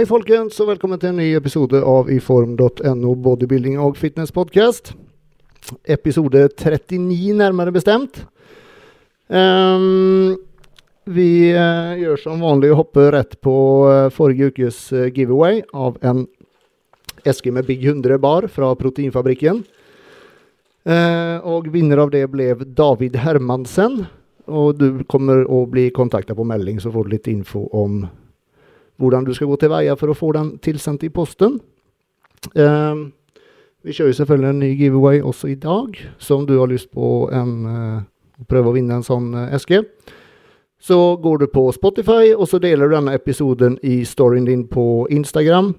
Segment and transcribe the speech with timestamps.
[0.00, 4.94] Hei folkens, og velkommen til en ny episode av iform.no bodybuilding og fitness podcast.
[5.84, 8.22] Episode 39 nærmere bestemt.
[9.28, 10.38] Um,
[11.04, 13.52] vi uh, gjør som vanlig og hopper rett på
[13.90, 16.24] uh, forrige ukes uh, giveaway av en
[17.28, 19.60] eske med Big 100 bar fra Proteinfabrikken.
[21.44, 24.06] og vinner av det ble David Hermansen.
[24.48, 28.06] Og du kommer å bli kontakta på melding, så får du litt info om
[29.00, 31.58] hvordan du skal gå til veie for å få den tilsendt i posten.
[32.54, 33.02] Eh,
[33.80, 37.30] vi kjører selvfølgelig en ny giveaway også i dag, så om du har lyst på
[37.32, 38.00] en eh,
[38.48, 39.82] prøve å vinne en sånn uh, eske.
[40.80, 45.04] Så går du på Spotify, og så deler du denne episoden i storyen din på
[45.12, 45.74] Instagram.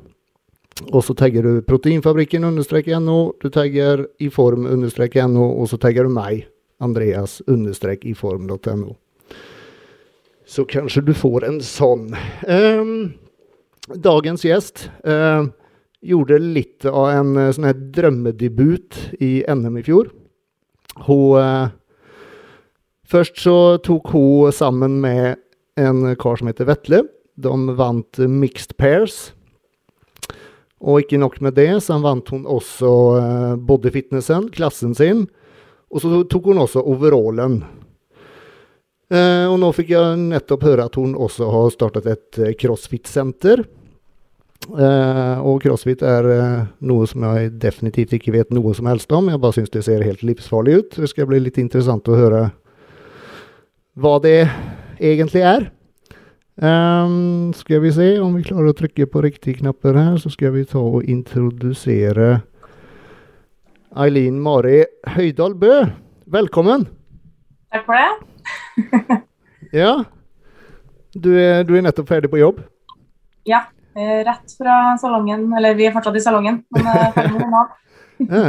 [0.92, 6.06] Og så tagger du Proteinfabrikken understrek no, du tagger iform understrek no, og så tagger
[6.06, 6.46] du meg,
[6.81, 9.01] Andreas understrek iform.no
[10.52, 12.10] så kanskje du får en sånn.
[12.44, 13.14] Um,
[13.96, 15.48] dagens gjest uh,
[16.04, 20.12] gjorde litt av en uh, sånn drømmedebut i NM i fjor.
[21.08, 21.70] Hun uh,
[23.12, 25.36] Først så tok hun sammen med
[25.76, 27.02] en kar som heter Vetle.
[27.36, 29.34] De vant Mixed Pairs.
[30.80, 32.94] Og ikke nok med det, så vant hun også
[33.68, 35.26] bodyfitnessen, klassen sin.
[35.92, 37.60] Og så tok hun også overallen.
[39.12, 43.66] Eh, og nå fikk jeg nettopp høre at hun også har startet et eh, crossfit-senter.
[44.72, 46.30] Eh, og crossfit er
[46.86, 49.28] noe som jeg definitivt ikke vet noe som helst om.
[49.28, 50.98] Jeg bare syns det ser helt livsfarlig ut.
[51.02, 52.45] Det skal bli litt interessant å høre
[54.00, 54.45] hva det
[55.02, 55.68] egentlig er.
[56.62, 60.53] Um, skal vi se om vi klarer å trykke på riktige knapper her, så skal
[60.53, 62.44] vi ta og introdusere
[63.97, 64.84] Eileen Mari
[65.16, 65.80] Høydal Bø.
[66.31, 66.86] Velkommen!
[67.72, 68.31] Takk for det.
[69.81, 69.94] ja.
[71.12, 72.62] Du er, du er, nettopp ferdig på jobb?
[73.47, 73.66] Ja.
[73.96, 75.50] Rett fra salongen.
[75.58, 77.74] Eller vi er fortsatt i salongen, men eh, ferdig med mat.
[78.31, 78.44] ja.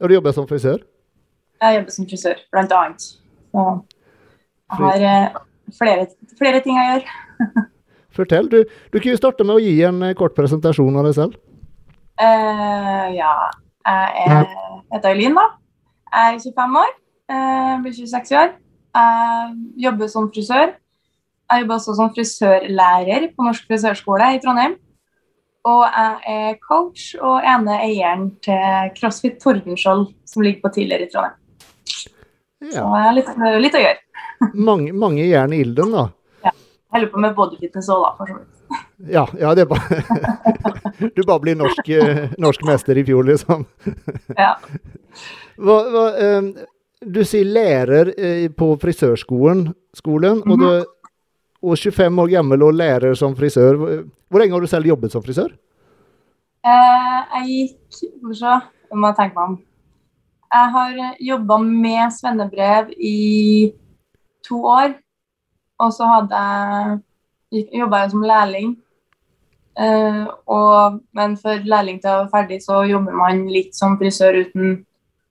[0.00, 0.80] Og du jobber som frisør?
[1.60, 3.06] Jeg jobber som frisør, blant annet.
[3.50, 3.66] Så
[4.70, 5.40] jeg har eh,
[5.76, 6.06] flere,
[6.38, 7.66] flere ting jeg gjør.
[8.16, 8.50] Fortell.
[8.50, 11.36] Du, du, kan jo starte med å gi en eh, kort presentasjon av deg selv.
[12.20, 13.34] Uh, ja.
[13.86, 14.50] Jeg er,
[14.92, 15.46] heter Eileen, da.
[16.10, 16.90] Jeg er 25 år.
[17.30, 18.50] Uh, blir 26 år.
[18.96, 19.56] Jeg
[19.86, 20.76] jobber som frisør.
[21.50, 24.76] Jeg jobber også som frisørlærer på Norsk frisørskole i Trondheim.
[25.68, 31.08] Og jeg er coach og ene eieren til CrossFit Tordenskjold, som ligger på Tiller i
[31.10, 31.36] Trondheim.
[32.60, 32.70] Ja.
[32.70, 33.28] Så jeg har litt,
[33.64, 34.24] litt, å gjøre.
[34.70, 36.06] mange, mange jern i ilden, da.
[36.44, 36.54] Ja.
[36.54, 38.56] Jeg holder på med bodyfitness òg, da, for så vidt.
[39.10, 40.02] Ja, ja, det er bare
[41.16, 43.64] Du bare blir norsk, eh, norsk mester i fjor, liksom.
[44.36, 44.52] ja.
[45.56, 46.50] Hva, hva, um,
[47.00, 50.60] du sier lærer eh, på frisørskolen, skolen, og, mhm.
[50.60, 51.16] du,
[51.62, 53.80] og 25 år gammel og lærer som frisør.
[54.28, 55.54] Hvor lenge har du selv jobbet som frisør?
[56.60, 58.56] Eh, jeg gikk Skal vi se,
[58.90, 59.58] jeg må tenke meg om.
[60.50, 63.72] Jeg har jobba med svennebrev i
[64.46, 64.94] to år.
[65.80, 66.40] Og så hadde
[67.52, 68.74] jeg jobba som lærling.
[69.80, 74.42] Eh, og, men for lærling til å være ferdig, så jobber man litt som frisør
[74.42, 74.82] uten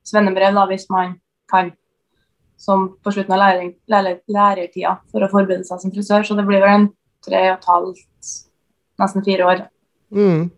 [0.08, 1.20] svennebrev, da, hvis man
[1.50, 1.74] kan
[2.60, 6.26] som på slutten av læring, lærer, lærertida for å forberede seg som frisør.
[6.28, 6.88] Så det blir vel en
[7.24, 8.32] tre og et halvt,
[9.00, 9.62] nesten fire år.
[10.16, 10.50] Mm.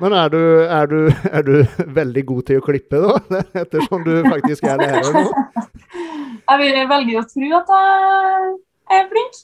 [0.00, 0.98] Men er du, er, du,
[1.28, 1.54] er du,
[2.00, 3.40] veldig god til å klippe, da?
[3.64, 5.26] Ettersom du faktisk er lærer nå?
[6.52, 9.36] Jeg vil velge å tro at jeg er flink.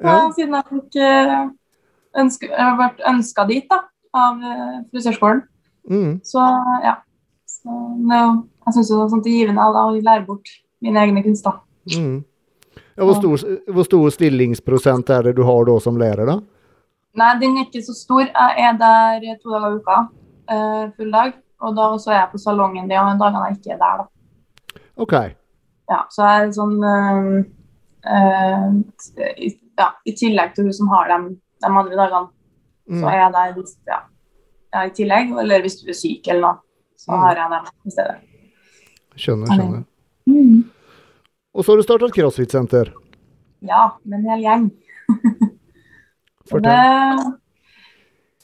[0.00, 0.12] Ja.
[0.32, 1.32] Siden jeg fikk eh,
[2.22, 3.80] ønske, har vært ønska dit da,
[4.16, 5.42] av eh, frisørskolen.
[5.90, 6.14] Mm.
[6.24, 6.44] Så
[6.84, 6.94] ja.
[7.50, 7.74] Så,
[8.08, 8.20] no,
[8.66, 10.50] jeg syns det er sånt givende å lære bort
[10.82, 11.60] mine egne kunster.
[11.94, 12.24] Mm.
[12.96, 16.36] Ja, hvor, stor, hvor, stor, stillingsprosent er det du har da som lærer, da?
[17.16, 18.24] Nei, den er ikke så stor.
[18.26, 19.98] Jeg er der to dager i uka,
[20.52, 21.36] uh, full dag.
[21.64, 24.80] Og da så er jeg på salongen de dagene jeg ikke er der, da.
[25.00, 25.14] OK.
[25.88, 27.32] Ja, så jeg er sånn øh,
[28.10, 28.76] øh,
[29.78, 32.28] ja, I tillegg til hun som har dem de andre dagene,
[32.90, 33.00] mm.
[33.00, 34.00] så er jeg der hvis, ja,
[34.74, 35.32] ja, i tillegg.
[35.44, 36.60] Eller hvis du er syk eller noe,
[37.00, 37.24] så mm.
[37.24, 38.18] har jeg dem i stedet.
[39.16, 39.84] Skjønner, skjønner.
[40.28, 40.64] Mm.
[41.56, 42.92] Og så har du starta crossfit-senter.
[43.64, 44.66] Ja, med en hel gjeng.
[46.50, 47.22] Fortell.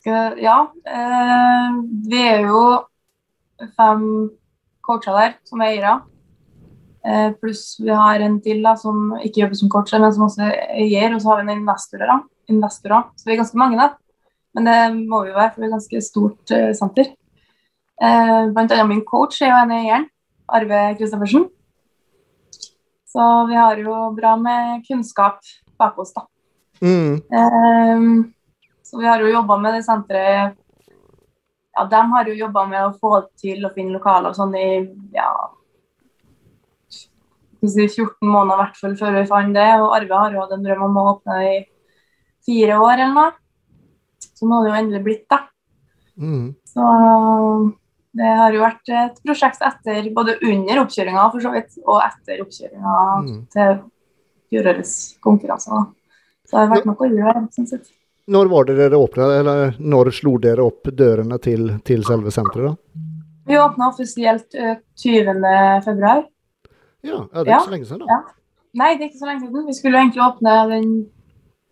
[0.01, 0.57] Skal, ja.
[0.89, 1.77] Eh,
[2.09, 2.63] vi er jo
[3.77, 4.07] fem
[4.83, 5.95] coacher der som er eiere.
[7.03, 10.47] Eh, pluss vi har en til da, som ikke jobber som coacher, men som også
[10.49, 11.13] er eier.
[11.13, 12.09] Og så har vi en investorer.
[12.09, 12.21] Da.
[12.51, 13.11] investorer.
[13.17, 13.93] Så vi er ganske mange, da.
[14.57, 14.79] Men det
[15.09, 17.13] må vi jo være, for vi er et ganske stort eh, senter.
[18.03, 20.09] Eh, blant annet min coach er jo en eieren.
[20.47, 21.49] Arve Christoffersen.
[23.13, 25.41] Så vi har jo bra med kunnskap
[25.79, 26.27] bak oss, da.
[26.83, 27.21] Mm.
[27.31, 28.33] Um,
[28.83, 30.57] Så vi har jo jobba med det senteret
[31.73, 34.67] Ja, de har jo jobba med å få til å finne lokaler og sånn i
[35.15, 35.29] ja,
[37.63, 39.69] 14 måneder i hvert fall før vi fant det.
[39.81, 41.55] Og Arve har jo hatt en drøm om å åpne i
[42.45, 43.31] fire år eller noe.
[44.35, 45.39] Så nå har det jo endelig blitt, da.
[46.21, 46.51] Mm.
[46.69, 46.89] Så
[48.15, 52.43] det har jo vært et prosjekt etter, både under oppkjøringa for så vidt, og etter
[52.45, 53.47] oppkjøringa Mm.
[53.55, 53.81] til
[54.53, 54.95] fjorårets
[55.25, 55.87] konkurranser.
[56.47, 57.49] Så det har vært noe å gjøre.
[57.57, 57.87] sånn sett.
[58.29, 62.77] Når var det dere åpna, eller når slo dere opp dørene til, til selve senteret?
[62.77, 62.77] da?
[63.47, 65.83] Vi åpna offisielt eh, 20.
[65.85, 66.25] februar.
[67.03, 68.07] Ja, er det Ja, ikke så lenge siden, da.
[68.07, 68.21] ja.
[68.75, 69.67] Nei, det er ikke så lenge siden.
[69.67, 71.07] Vi skulle egentlig åpne den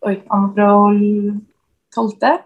[0.02, 1.40] Oi, april
[1.94, 2.40] 12.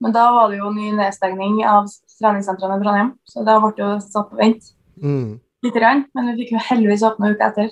[0.00, 1.86] Men da var det jo ny nedstengning av
[2.20, 4.72] treningssentrene i Trondheim, så da ble det jo satt på vent
[5.02, 5.38] Mm.
[5.62, 5.74] litt.
[5.74, 7.68] Grann, men vi fikk jo heldigvis åpne uka etter.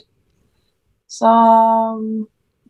[1.09, 1.31] Så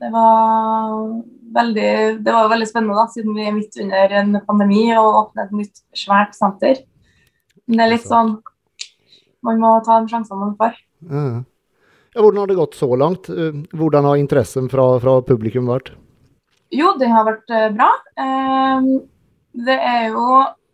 [0.00, 1.22] det var
[1.56, 5.44] veldig Det var veldig spennende, da, siden vi er midt under en pandemi og åpner
[5.46, 6.82] et nytt, svært senter.
[7.66, 8.36] Men det er litt sånn
[9.42, 10.74] Man må ta de sjansene man får.
[11.06, 11.44] Mm.
[12.16, 13.28] Ja, hvordan har det gått så langt?
[13.30, 15.92] Eh, Hvordan har interessen fra, fra publikum vært?
[16.72, 17.90] Jo, det har vært eh, bra.
[18.18, 18.88] Ehm,
[19.54, 20.24] det er jo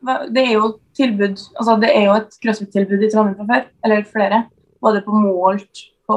[0.03, 4.07] det er jo tilbud altså Det er jo et crossfit-tilbud i Trondheim fra før, eller
[4.09, 4.41] flere.
[4.83, 6.17] Både på Målt, på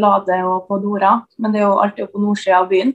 [0.00, 1.18] Lade og på Dora.
[1.38, 2.94] Men det er jo alltid på nordsida av byen.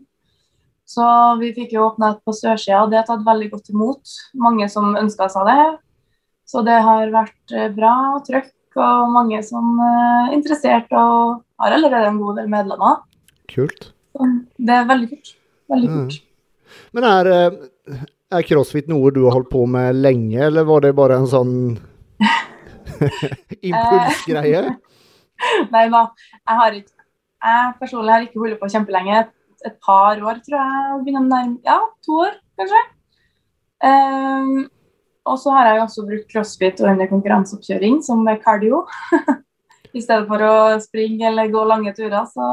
[0.92, 1.06] Så
[1.40, 4.16] vi fikk jo åpna et på sørsida, og det har tatt veldig godt imot.
[4.36, 5.68] Mange som ønska seg det.
[6.50, 12.10] Så det har vært bra bra trøkk og mange som er interessert og har allerede
[12.12, 13.00] en god del medlemmer.
[13.52, 13.92] Kult.
[14.12, 14.28] Så
[14.58, 15.34] det er veldig kult.
[15.72, 16.10] Veldig Mm.
[16.94, 20.94] Men er, eh, er crossfit noe du har holdt på med lenge, eller var det
[20.98, 21.54] bare en sånn
[23.70, 24.64] impulsgreie?
[25.74, 26.08] Nei da,
[26.38, 26.98] jeg har ikke
[27.42, 29.22] Jeg personlig har ikke holdt på kjempelenge.
[29.24, 29.32] Et,
[29.66, 30.98] et par år, tror jeg.
[31.06, 32.82] Begynner nærme Ja, to år, kanskje.
[33.82, 34.68] Um,
[35.26, 38.84] og så har jeg også brukt crossfit og under konkurranseoppkjøring som cardio.
[39.92, 42.52] I stedet for å springe eller gå lange turer, så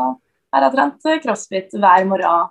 [0.55, 2.49] har jeg trent crossfit hver morgen.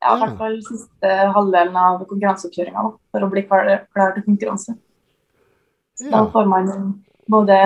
[0.00, 4.76] Ja, i hvert fall siste halvdelen av konkurranseoppkjøringa for å bli klar, klar til konkurranse.
[5.98, 6.68] Så Da får man
[7.28, 7.56] både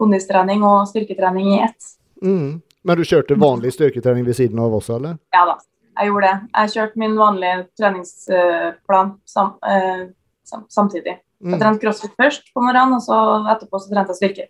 [0.00, 1.90] kondistrening og styrketrening i ett.
[2.24, 2.60] Mm.
[2.84, 5.18] Men du kjørte vanlig styrketrening ved siden av også, eller?
[5.32, 5.58] Ja da,
[6.00, 6.48] jeg gjorde det.
[6.56, 10.06] Jeg kjørte min vanlige treningsplan sam, eh,
[10.44, 11.18] sam, samtidig.
[11.40, 11.60] Jeg Mm.
[11.60, 14.48] trente crossfit først på morgenen, og så etterpå så trente jeg styrke.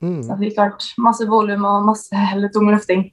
[0.00, 0.22] Så Mm.
[0.22, 3.10] jeg fikk vært masse volum og masse eller tung løfting.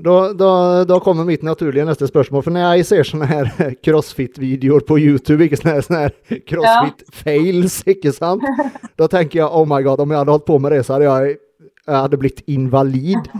[0.00, 0.50] Da, da,
[0.88, 2.44] da kommer mitt naturlige neste spørsmål.
[2.46, 3.50] For når jeg ser sånne her
[3.84, 8.44] crossfit-videoer på YouTube, ikke sånne sånne her crossfit-fails, ikke sant?
[9.00, 11.10] Da tenker jeg oh my god, om jeg hadde holdt på med det, så hadde
[11.10, 11.40] jeg,
[11.84, 13.30] jeg hadde blitt invalid.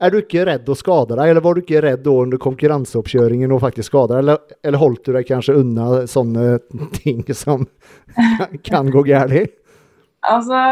[0.00, 3.60] Er du ikke redd å skade deg, eller var du ikke redd under konkurranseoppkjøringen å
[3.60, 4.22] faktisk skade deg?
[4.24, 6.54] Eller, eller holdt du deg kanskje unna sånne
[6.96, 7.66] ting som
[8.70, 9.52] kan gå galt?
[10.24, 10.62] Altså,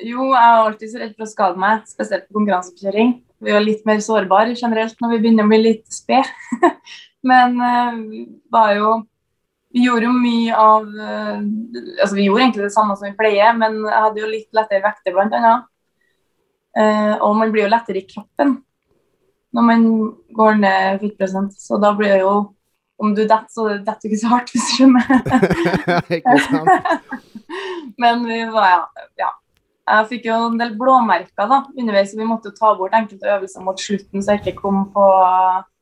[0.00, 3.18] jo, jeg er alltid så redd for å skade meg, spesielt på konkurranseoppkjøring.
[3.40, 6.28] Vi var litt mer sårbare generelt når vi begynner å bli litt sped.
[7.30, 8.20] Men eh, vi
[8.52, 8.92] var jo
[9.70, 11.42] Vi gjorde jo mye av eh,
[12.00, 14.82] Altså, vi gjorde egentlig det samme som vi pleier, men jeg hadde jo litt lettere
[14.82, 15.68] vekter, blant annet.
[16.80, 18.56] Eh, og man blir jo lettere i kroppen
[19.54, 19.84] når man
[20.36, 21.54] går ned fettprosent.
[21.58, 22.54] Så da blir det jo
[23.00, 25.06] Om du detter, så detter du ikke så hardt, hvis du skjønner.
[26.18, 26.90] ikke sant?
[28.02, 29.30] Men vi var, ja, ja.
[29.90, 33.64] Jeg fikk jo en del blåmerker da, underveis, så vi måtte ta bort enkelte øvelser
[33.66, 35.04] mot slutten, så jeg ikke kom på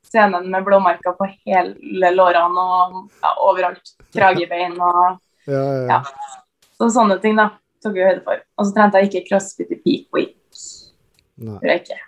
[0.08, 3.94] scenen med blåmerker på hele lårene og ja, overalt.
[4.14, 5.84] Kragebein og Ja, ja.
[5.88, 5.98] Ja.
[6.76, 7.54] så sånne ting, da.
[7.80, 8.40] Tok vi høyde for.
[8.58, 10.34] Og så trente jeg ikke crossfit i peak week.
[11.38, 11.54] Nei.
[11.54, 12.00] Gjorde jeg ikke.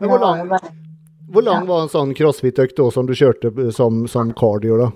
[0.00, 0.50] Men hvor lang,
[1.30, 4.88] hvor lang var en sånn crossfit-økt som du kjørte som, som cardio, da?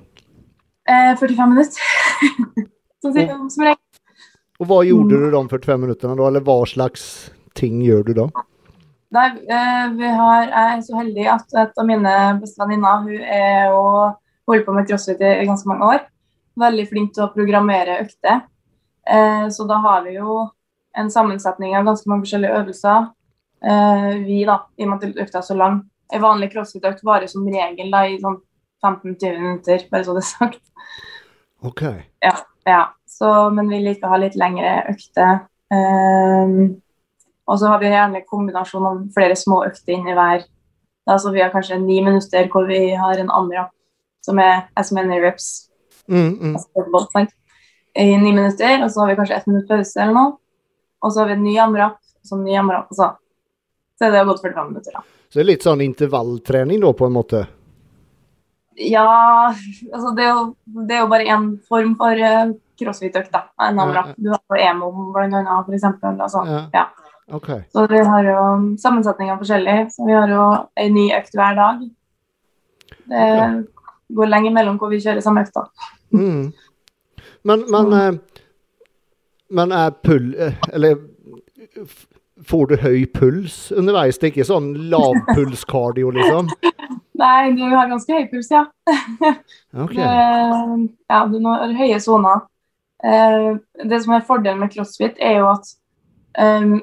[0.90, 1.86] Eh, 45 minutter.
[3.04, 3.85] som, som regel.
[4.60, 7.06] Og hva gjorde du de 45 minuttene da, eller hva slags
[7.56, 8.26] ting gjør du da?
[9.16, 13.22] Nei, eh, vi har, jeg er så heldig at et av mine beste venninner hun
[13.22, 14.16] er og
[14.48, 16.06] holder på med crossfit i ganske mange år.
[16.60, 18.42] Veldig flink til å programmere økter.
[19.06, 20.40] Eh, så da har vi jo
[20.96, 23.08] en sammensetning av ganske mange forskjellige øvelser.
[23.66, 25.80] Eh, vi, da, i og med at økta er så lang.
[26.14, 28.40] En vanlig crossfit-økt varer som regel da, i sånn
[28.84, 30.62] 15-20 minutter, bare så det er sagt.
[31.64, 31.82] Ok.
[32.24, 32.36] Ja,
[32.66, 35.46] Ja, så, men vi liker å ha litt lengre økter.
[35.70, 36.76] Um,
[37.46, 40.44] og så har vi gjerne kombinasjon av flere små økter inni hver.
[41.06, 43.68] Da, så vi har kanskje ni minutter hvor vi har en andre
[44.26, 45.66] som er as many reps
[46.08, 46.54] Mm, mm.
[46.54, 47.26] altså
[47.94, 48.84] i ni minutter.
[48.84, 50.36] Og så har vi kanskje ett minutt pause eller noe.
[51.02, 51.98] Og så har vi en ny AMRAP,
[52.32, 53.10] en ny AMRAP, og så.
[53.98, 55.02] Så det har gått 45 minutter, da.
[55.28, 57.42] Så det er litt sånn intervalltrening da, på en måte?
[58.76, 59.08] Ja,
[59.92, 60.42] altså det er jo,
[60.84, 63.46] det er jo bare én form for uh, crossfit-økt, da.
[63.62, 64.14] En annen.
[64.16, 66.20] Du har jo emo, blant annet, for eksempel.
[66.20, 66.44] Altså.
[66.46, 66.62] Ja.
[66.74, 66.86] Ja.
[67.36, 67.48] OK.
[67.72, 68.42] Så vi har jo
[68.78, 69.78] sammensetninger forskjellig.
[69.94, 70.44] Så vi har jo
[70.78, 71.82] en ny økt hver dag.
[73.10, 73.26] Det
[74.14, 75.66] går lenge mellom hvor vi kjører samme økta.
[76.14, 76.52] Mm.
[77.46, 78.44] Men, men, eh,
[79.50, 80.34] men er pull...
[80.38, 80.96] eh, Eller
[82.46, 84.18] får du høy puls underveis?
[84.18, 86.50] Det er ikke sånn lavpulskardio, liksom?
[87.22, 88.66] Nei, du har ganske høy puls, ja.
[89.72, 89.94] OK.
[89.96, 92.44] du, ja, du når høye soner.
[93.04, 93.56] Eh,
[93.90, 95.68] det som er fordelen med crossfit, er jo at
[96.40, 96.80] um,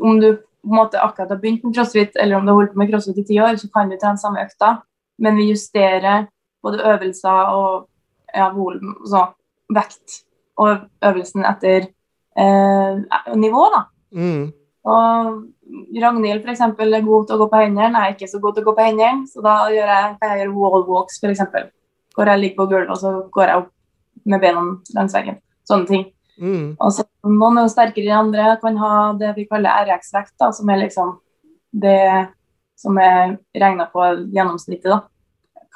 [0.00, 2.72] om du på en måte akkurat har begynt med crossfit, eller om du har holdt
[2.72, 4.76] på med crossfit i ti år, så kan du trene samme økta,
[5.18, 6.28] men vi justerer
[6.62, 7.88] både øvelser og
[8.34, 9.26] ja, volum, så
[9.74, 10.22] vekt
[10.62, 11.88] og øvelsen etter
[12.38, 13.02] eh,
[13.36, 13.82] nivå, da.
[14.14, 14.52] Mm.
[14.82, 15.42] Og
[16.02, 18.54] Ragnhild for eksempel, er god til å gå på hendene, jeg er ikke så god
[18.56, 21.34] til å gå på hendene, så da gjør jeg, kan jeg gjøre wall walks, for
[21.34, 21.68] eksempel.
[22.14, 23.70] Hvor jeg ligger på gulvet, og så går jeg opp
[24.24, 24.62] med beina
[24.96, 25.40] langs veggen.
[25.68, 26.04] Sånne ting.
[26.42, 26.76] Mm.
[26.90, 30.80] Så Noen er jo sterkere enn andre, kan ha det vi kaller RX-vekt, som er
[30.80, 31.12] liksom
[31.70, 32.32] det
[32.82, 34.04] som er regna på
[34.34, 34.90] gjennomsnittet.
[34.90, 35.02] da.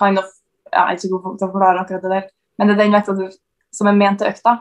[0.00, 0.32] Kind of,
[0.72, 2.26] ja, jeg er ikke god til å forklare akkurat det der,
[2.58, 3.14] men det er den vekta
[3.76, 4.58] som er ment til økta.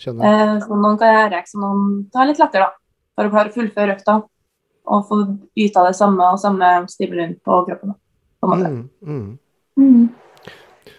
[0.00, 3.04] Eh, så noen kan ha RX, og noen tar litt lettere, da.
[3.16, 4.20] For å klare å fullføre økta.
[4.90, 5.18] Og få
[5.60, 7.92] yta det samme og samme stimuli på kroppen.
[7.92, 7.98] Da,
[8.40, 8.70] på en måte.
[9.04, 9.26] Mm.
[9.78, 10.06] Mm.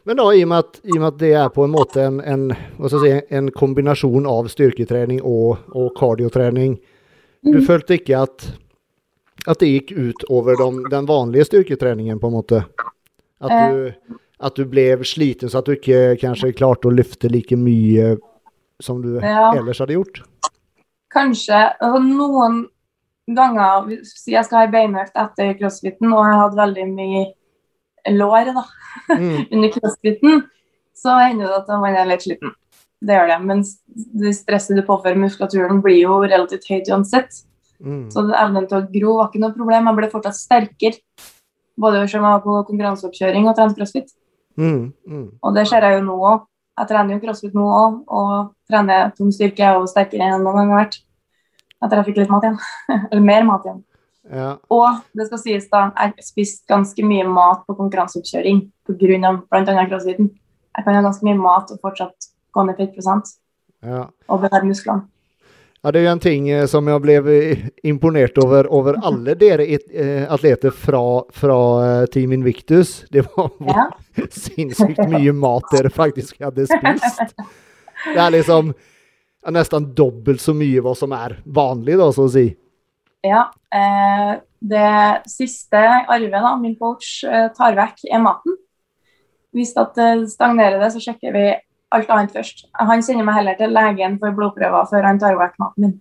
[0.05, 2.01] Men da, i og, med at, i og med at det er på en måte
[2.08, 2.48] en, en,
[2.89, 6.79] si, en kombinasjon av styrketrening og, og kardiotrening,
[7.41, 7.63] du Mm.
[7.65, 8.43] følte ikke at,
[9.50, 12.60] at det gikk ut over de, den vanlige styrketreningen, på en måte?
[13.41, 17.58] At du, at du ble sliten så at du ikke kanskje klarte å løfte like
[17.58, 18.15] mye
[18.81, 19.51] som du Ja.
[19.58, 20.22] ellers hadde gjort?
[21.13, 22.62] Kanskje altså noen
[23.36, 27.25] ganger hvis jeg skal ha ei beinøkt etter crossfiten, og jeg har hatt veldig mye
[28.10, 28.65] lår da,
[29.10, 29.46] Mm.
[29.51, 30.43] under crossfiten,
[30.96, 32.53] så hender det at man er litt sliten.
[33.01, 33.38] Det gjør det.
[33.50, 33.63] Men
[34.22, 37.41] det stresset du påfører muskulaturen, blir jo relativt høyt uansett.
[37.81, 38.12] Mm.
[38.13, 39.89] Så evnen til å gro var ikke noe problem.
[39.89, 41.01] Jeg ble fortsatt sterkere.
[41.81, 44.12] Både som jeg var på konkurranseoppkjøring og trente crossfit.
[44.60, 44.91] Mm.
[45.08, 45.27] Mm.
[45.41, 46.43] Og det ser jeg jo nå òg.
[46.77, 50.46] Jeg trener jo crossfit nå òg, og trener tung styrke jeg er jo sterkere enn
[50.46, 51.00] noen gang har vært.
[51.81, 52.60] Etter at jeg fikk litt mat igjen.
[53.10, 53.81] Eller mer mat igjen.
[54.31, 54.55] Ja.
[54.71, 59.31] Og det skal sies da, jeg spiste ganske mye mat på konkurranseoppkjøring pga.
[59.51, 59.88] bl.a.
[59.91, 60.29] crossfiten.
[60.77, 63.33] Jeg kan ha ganske mye mat og fortsatt gå ned fettprosent
[63.83, 64.05] Ja.
[64.29, 65.07] og bevare musklene.
[65.81, 69.33] Ja, det er jo en ting eh, som jeg blev eh, imponert over, over alle
[69.33, 71.01] dere eh, atleter fra,
[71.33, 73.01] fra Team Invictus.
[73.11, 73.88] Det var Ja.
[74.29, 77.33] sinnssykt mye mat dere faktisk hadde spist.
[78.05, 78.71] Det er liksom
[79.50, 82.51] nesten dobbelt så mye hva som er vanlig, da, så å si.
[83.25, 83.47] Ja.
[83.73, 88.57] Eh, det siste arvet da, min coach, eh, tar vekk, er maten.
[89.51, 91.47] Hvis det stagnerer det, så sjekker vi
[91.91, 92.65] alt annet først.
[92.79, 95.97] Han sender meg heller til legen for blodprøver før han tar vekk maten min.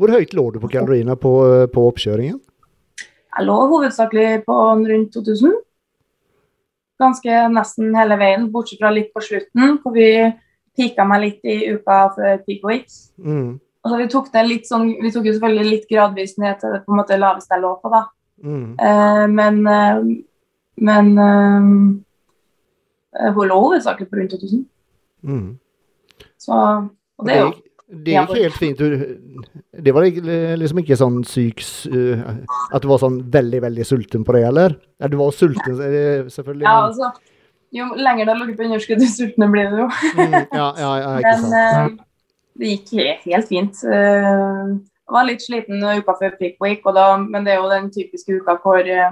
[0.00, 2.38] Hvor høyt lå du på kaloriene på, eh, på oppkjøringen?
[3.36, 5.52] Jeg lå hovedsakelig på rundt 2000.
[7.00, 10.32] Ganske nesten hele veien, bortsett fra litt på slutten, hvor vi
[10.76, 12.88] pika meg litt i uka før peak week.
[13.18, 13.60] Mm.
[13.80, 16.82] Altså, vi, tok det litt sånn, vi tok jo selvfølgelig litt gradvis ned til det
[16.84, 17.92] på en måte laveste jeg lå på.
[17.92, 18.02] da.
[18.40, 18.66] Mm.
[18.80, 20.02] Uh, men uh,
[20.80, 21.62] men uh,
[23.34, 24.62] hun lå hovedsakelig på rundt 2000.
[25.22, 25.58] Mm.
[26.40, 26.54] Så,
[27.18, 27.50] og det er jo
[27.90, 28.78] det gikk helt fint.
[29.84, 30.06] Det var
[30.60, 31.58] liksom ikke sånn syk
[31.90, 34.76] At du var sånn veldig, veldig sulten på det, eller?
[35.02, 35.74] Ja, du var sulten,
[36.30, 36.68] selvfølgelig.
[36.68, 37.10] Ja, altså
[37.74, 39.88] Jo lenger du har ligget på underskudd, jo sultnere blir du jo.
[40.14, 41.98] Mm, ja, ja, ja, ikke Men sant.
[41.98, 42.09] eh,
[42.58, 43.82] det gikk he- helt fint.
[43.84, 44.70] Eh,
[45.10, 48.36] jeg var litt sliten uka før pick week, da, men det er jo den typiske
[48.40, 49.10] uka hvor eh,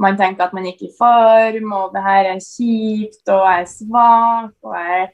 [0.00, 3.64] man tenker at man ikke er i form, og det her er kjipt, og jeg
[3.64, 5.10] er svak, og jeg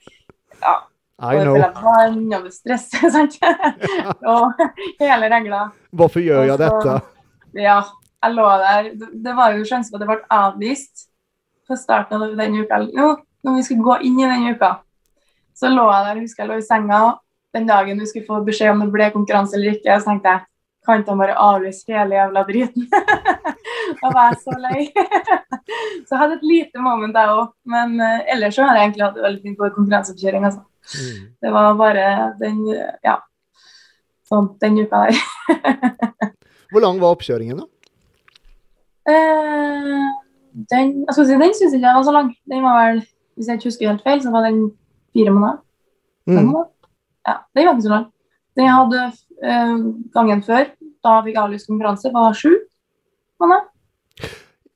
[0.63, 0.75] ja,
[1.19, 1.57] I og know.
[1.83, 3.39] vann, og det stresser, sant?
[4.31, 4.53] og
[5.01, 5.65] hele regla.
[5.91, 6.97] Hvorfor gjør jeg dette?
[7.57, 7.81] Ja,
[8.23, 8.91] jeg lå der.
[9.01, 11.07] Det, det var jo sjanse for at det ble avvist
[11.67, 12.83] på starten av den uka.
[12.93, 13.15] Nå,
[13.47, 14.75] når vi skulle gå inn i den uka,
[15.57, 17.01] så lå jeg der, husker jeg lå i senga
[17.57, 19.97] den dagen vi skulle få beskjed om det ble konkurranse eller ikke.
[19.99, 20.45] Så tenkte jeg
[20.87, 22.85] kan ikke bare avlyse hele jævla driten?
[24.01, 24.85] da var jeg så lei.
[26.07, 27.49] så jeg hadde et lite moment der òg.
[27.67, 30.47] Men uh, ellers så har jeg egentlig hatt det veldig fint på konkurranseoppkjøring.
[30.47, 30.63] Altså.
[30.95, 31.25] Mm.
[31.43, 32.05] Det var bare
[32.39, 32.61] den,
[33.05, 33.17] ja,
[34.31, 35.19] sånn, den uka der.
[36.71, 37.67] Hvor lang var oppkjøringen, da?
[39.07, 40.07] Uh,
[40.71, 42.33] den jeg skal si, den syns jeg ikke var så lang.
[42.51, 43.05] Den var vel,
[43.37, 44.69] Hvis jeg ikke husker helt feil, så var den
[45.13, 45.59] fire måneder.
[46.27, 46.47] Fem Mm.
[46.53, 46.71] måneder.
[47.27, 48.07] Ja, det var ikke så lang.
[48.57, 49.01] Den jeg hadde
[49.43, 49.73] eh,
[50.15, 50.69] gangen før,
[51.05, 52.53] da fikk jeg avlyst konkurranse, var sju
[53.43, 53.67] måneder.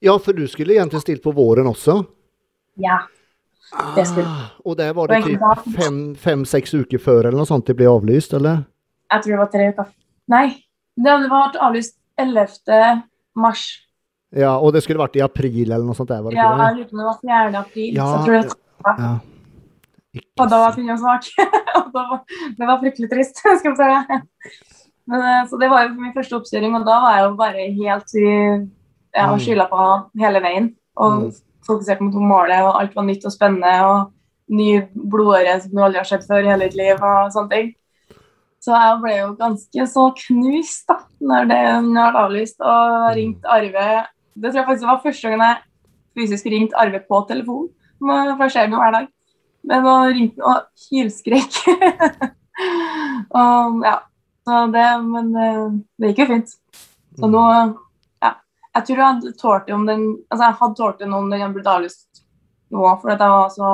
[0.01, 1.99] Ja, for du skulle egentlig stilt på våren også?
[2.81, 2.99] Ja.
[3.95, 5.41] Det skulle- Ah, og der var det typ
[5.77, 6.17] fem,
[6.75, 8.65] uker før eller noe sånt det ble avlyst, eller?
[9.13, 9.87] Jeg tror det var tre uker.
[10.29, 10.47] Nei,
[10.97, 13.03] det hadde vært avlyst 11.
[13.37, 13.63] mars.
[14.33, 16.67] Ja, og det skulle vært i april eller noe sånt der, var det Ja, ikke
[16.67, 17.59] jeg lurer på om det var 4.
[17.61, 17.95] april.
[17.95, 19.19] Ja, så jeg tror det, var Ja.
[20.17, 20.73] Ikke og da var.
[20.75, 21.29] Finn svak.
[21.77, 22.27] og
[22.59, 24.21] det var fryktelig trist, skal vi si.
[25.11, 27.69] Men, eh, så det var jo min første oppkjøring, og da var jeg jo bare
[27.81, 28.29] helt i
[29.17, 29.41] ja, Mm.
[29.43, 29.85] skylda på
[30.23, 30.69] hele veien.
[30.97, 31.31] Og Mm.
[31.67, 33.73] fokusert mot målet, og alt var nytt og spennende.
[33.87, 34.13] Og
[34.51, 37.69] ny blodåre som du aldri har sett før i hele ditt liv, og sånne ting.
[38.61, 44.07] Så jeg ble jo ganske så knust da, når det ble avlyst, og ringte Arve.
[44.37, 45.63] Det tror jeg faktisk var første gangen jeg
[46.19, 47.69] fysisk ringte Arve på telefon.
[48.01, 49.09] For se ham jo hver dag.
[49.69, 51.59] Men nå ringte og hylskrek.
[53.43, 53.99] og ja,
[54.49, 55.67] så det, men eh,
[56.01, 56.57] det gikk jo fint.
[57.19, 57.45] Så nå,
[58.23, 58.33] ja.
[58.77, 61.55] Jeg tror jeg hadde tålt det om den Altså, jeg hadde tålt det om den
[61.57, 62.23] blitt avlyst
[62.71, 63.71] nå, for jeg var så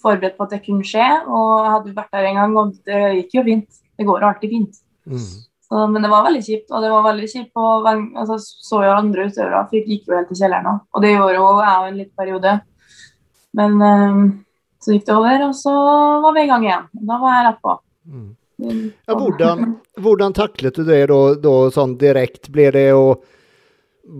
[0.00, 1.06] forberedt på at det kunne skje.
[1.26, 3.80] Og jeg hadde vært der en gang, og det gikk jo fint.
[3.98, 4.82] Det går alltid fint.
[5.10, 5.30] Mm.
[5.70, 8.90] Så, men det var veldig kjipt, og det var veldig kjipt og altså, Så jo
[8.90, 11.98] andre utøvere gikk jo helt til kjelleren òg, og det gjorde jo jeg òg en
[12.00, 12.54] liten periode.
[13.60, 14.16] Men eh,
[14.80, 15.72] så gikk det over, og så
[16.24, 16.86] var vi i gang igjen.
[17.08, 17.74] Da var jeg rett på.
[18.10, 18.30] Mm.
[19.08, 22.52] Ja, hvordan, hvordan taklet du det da, da sånn direkte?
[22.52, 23.04] Ble det å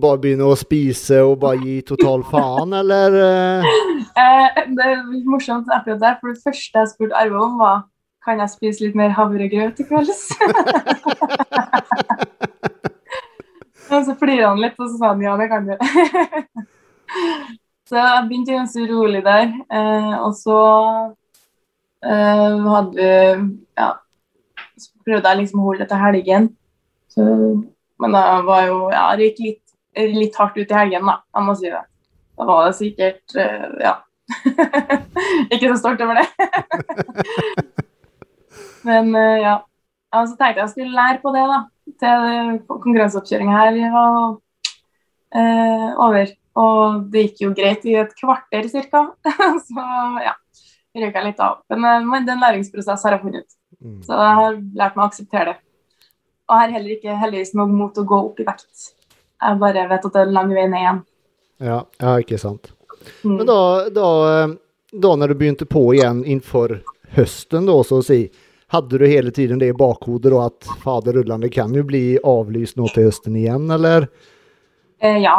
[0.00, 3.20] bare begynne å spise og bare gi total faen, eller?
[3.24, 3.70] eh?
[4.20, 7.84] Eh, det er morsomt akkurat der, for det første jeg spurte Arve om, var
[8.26, 10.22] kan jeg spise litt mer havregrøt i kvelds?
[13.90, 15.74] og så flirer han litt, og så sa han ja, det kan du.
[17.90, 19.48] Så jeg begynte ganske rolig der.
[19.74, 20.58] Eh, og så
[22.06, 23.08] eh, hadde vi
[23.80, 23.88] ja,
[24.78, 26.46] så prøvde jeg liksom å holde det til helgen.
[27.10, 27.24] Så,
[27.98, 29.64] men da var jo ja, det gikk litt,
[30.20, 31.18] litt hardt ut i helgen, da.
[31.34, 31.82] Jeg må si det.
[32.38, 33.96] Da var det sikkert eh, ja.
[35.52, 36.28] Ikke så stolt over det.
[38.86, 39.56] Men eh, ja.
[40.14, 40.22] ja.
[40.22, 41.64] Så tenkte jeg jeg skulle lære på det, da.
[42.00, 44.14] Til konkurranseoppkjøringa her var
[45.34, 46.36] eh, over.
[46.60, 49.02] Og det gikk jo greit i et kvarter ca.
[49.68, 49.86] så
[50.24, 50.34] ja.
[50.96, 51.60] røyka litt av.
[51.72, 53.58] Men, eh, men den læringsprosessen har jeg funnet.
[53.80, 54.00] Mm.
[54.04, 55.60] Så jeg har lært meg å akseptere det.
[56.50, 58.90] Og jeg har heller ikke heldigvis noe mot å gå opp i vekt.
[59.40, 61.00] Jeg bare vet at det er lang vei ned igjen.
[61.60, 62.72] Ja, ja, ikke sant.
[63.22, 63.36] Mm.
[63.38, 63.60] Men da,
[63.94, 64.54] da, eh,
[64.92, 66.80] da når du begynte på igjen innenfor
[67.14, 68.24] høsten, da, så å si,
[68.70, 72.78] hadde du hele tiden det i bakhodet da, at faderullan, det kan jo bli avlyst
[72.78, 74.10] nå til høsten igjen, eller?
[75.00, 75.38] Eh, ja.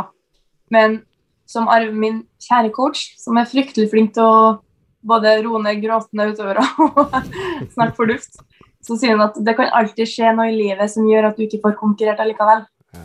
[0.72, 1.02] Men
[1.52, 4.36] som arver min kjære coach, som er fryktelig flink til å
[5.08, 7.16] både roe ned gråtende utøvere og
[7.74, 8.38] snakke fornuft,
[8.86, 11.46] så sier han at det kan alltid skje noe i livet som gjør at du
[11.46, 12.64] ikke får konkurrert allikevel.
[12.96, 13.04] Ja.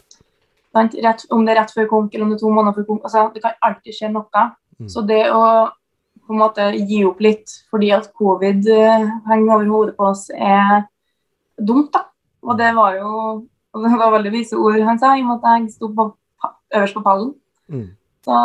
[0.77, 3.09] Rett, om det er rett før konk eller om det er to måneder før konk.
[3.09, 4.47] Altså, det kan alltid skje noe.
[4.77, 4.91] Mm.
[4.93, 5.43] Så det å
[6.27, 10.25] på en måte gi opp litt fordi at covid eh, henger over hodet på oss,
[10.35, 10.89] er
[11.57, 12.03] dumt, da.
[12.47, 13.13] Og det var jo
[13.77, 16.09] og det var veldig vise ord han sa, i og med at jeg sto på,
[16.75, 17.35] øverst på pallen.
[17.69, 17.91] Mm.
[18.27, 18.37] Så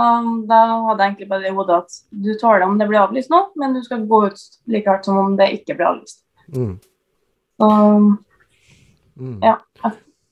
[0.46, 3.32] da hadde jeg egentlig bare det i hodet at du tåler om det blir avlyst
[3.34, 6.22] nå, men du skal gå ut like hardt som om det ikke blir avlyst.
[6.54, 6.76] Mm.
[7.58, 7.70] Så
[9.22, 9.38] Mm.
[9.42, 9.62] Ja.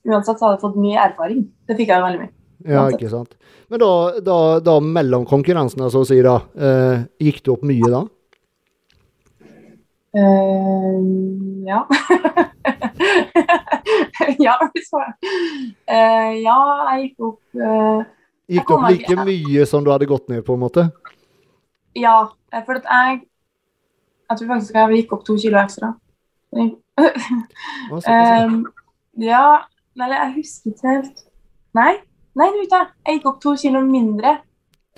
[0.08, 1.44] uansett så hadde jeg fått mye erfaring.
[1.68, 2.32] Det fikk jeg jo veldig mye.
[2.68, 3.36] Ja, ikke sant.
[3.70, 3.90] Men da,
[4.24, 8.00] da, da mellom konkurransene, så å si, da, eh, gikk det opp mye da?
[10.10, 10.98] Uh,
[11.68, 11.80] ja.
[14.46, 15.12] ja, hvis uh,
[16.34, 16.58] Ja,
[16.90, 18.00] jeg gikk opp eh,
[18.50, 20.86] Gikk det opp like mye som du hadde gått ned på en måte?
[21.98, 23.26] Ja, eh, for at jeg
[24.30, 25.88] Jeg tror faktisk jeg gikk opp to kilo ekstra.
[26.54, 26.66] Ja.
[28.46, 28.60] Um,
[29.30, 29.46] ja,
[29.98, 31.24] nei, jeg husker ikke helt.
[31.74, 31.96] Nei,
[32.38, 32.86] nei, du vet jeg.
[33.06, 34.36] Jeg gikk opp to kilo mindre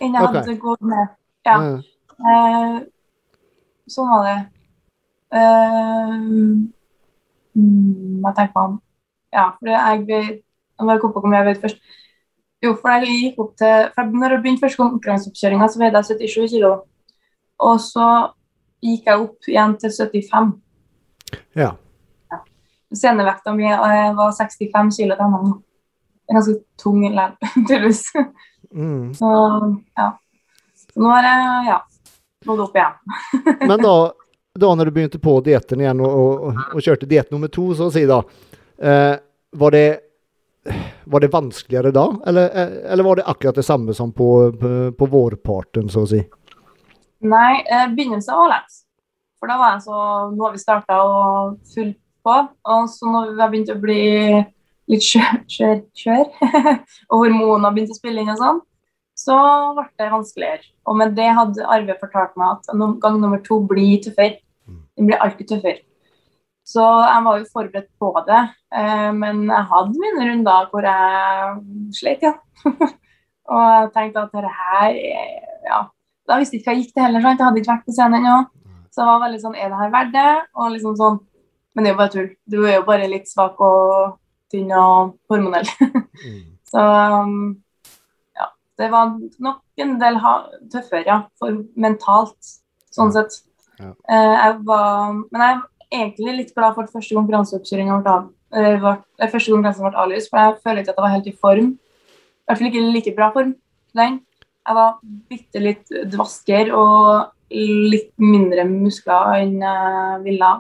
[0.03, 0.37] enn jeg okay.
[0.37, 1.17] hadde gått ned.
[1.49, 1.81] Ja, Ja.
[2.23, 2.77] Uh,
[3.91, 4.37] sånn var det.
[5.33, 6.13] Uh,
[7.57, 8.77] mm, jeg tenker på han.
[9.33, 11.81] Ja, for jeg vet Jeg må komme på hvor mye jeg vet først.
[12.63, 16.19] Jo, for jeg gikk opp til for Når jeg begynte første konkurranseoppkjøringa, så veide jeg
[16.31, 16.73] 77 kilo.
[17.63, 18.09] Og så
[18.83, 20.53] gikk jeg opp igjen til 75.
[21.59, 21.73] ja.
[22.93, 25.37] Scenevekta mi eh, var 65 kilo til
[26.33, 27.37] er ganske tung likevel,
[27.69, 28.03] tydeligvis.
[28.75, 29.15] Mm.
[29.15, 29.31] Så
[29.97, 30.09] ja.
[30.93, 31.79] Så nå har jeg ja,
[32.47, 32.97] nådd opp igjen.
[33.71, 33.95] Men da,
[34.61, 37.89] da når du begynte på dietten igjen og, og, og kjørte diett nummer to, så
[37.89, 38.23] å si da,
[38.83, 39.15] eh,
[39.53, 39.87] var det
[41.05, 42.49] var det vanskeligere da, eller,
[42.93, 44.29] eller var det akkurat det samme som på,
[44.61, 46.23] på, på vårparten, så å si?
[47.23, 48.81] Nei, eh, begynnelsen var lett.
[49.43, 52.35] For da var jeg så Nå har vi starta og fulgt på.
[52.75, 54.03] Og så når vi har begynt å bli
[54.91, 56.29] litt skjør,
[57.11, 58.61] og hormoner begynte å spille inn og sånn,
[59.19, 59.37] så
[59.77, 60.67] ble det vanskeligere.
[60.89, 64.41] Og med det hadde Arve fortalt meg at gang nummer to blir tøffere.
[64.99, 65.83] Den blir alltid tøffere.
[66.65, 68.43] Så jeg var jo forberedt på det,
[68.79, 71.57] eh, men jeg hadde mine runder hvor jeg
[71.99, 72.35] slet, ja.
[73.51, 75.81] og jeg tenkte at dette her er- Ja.
[76.29, 77.39] Da visste jeg ikke hva jeg gikk til heller, sant?
[77.39, 78.37] jeg hadde ikke vært på scenen ennå.
[78.93, 80.31] Så jeg var veldig sånn Er det her verdt det?
[80.55, 81.19] Og liksom sånn
[81.75, 82.31] Men det er jo bare tull.
[82.53, 84.19] Du er jo bare litt svak og
[84.53, 85.69] tynn og hormonell.
[85.81, 86.41] Mm.
[86.73, 86.83] Så
[87.25, 87.63] um,
[88.37, 88.47] ja.
[88.79, 90.19] Det var nok en del
[90.73, 91.17] tøffere, ja.
[91.41, 92.53] For mentalt,
[92.93, 93.39] sånn sett.
[93.81, 93.95] Ja.
[94.09, 95.61] Eh, jeg var Men jeg
[95.93, 98.17] egentlig litt glad for at første konkurranseoppkjøringa ble
[98.57, 101.31] eh, ble- eh, Første konkurransen ble avlyst, for jeg føler ikke at jeg var helt
[101.31, 101.71] i form.
[101.73, 103.55] I hvert fall ikke like bra form
[103.99, 104.23] lenge.
[104.63, 104.99] Jeg var
[105.31, 110.51] bitte litt dvasker og litt mindre muskler enn jeg ville.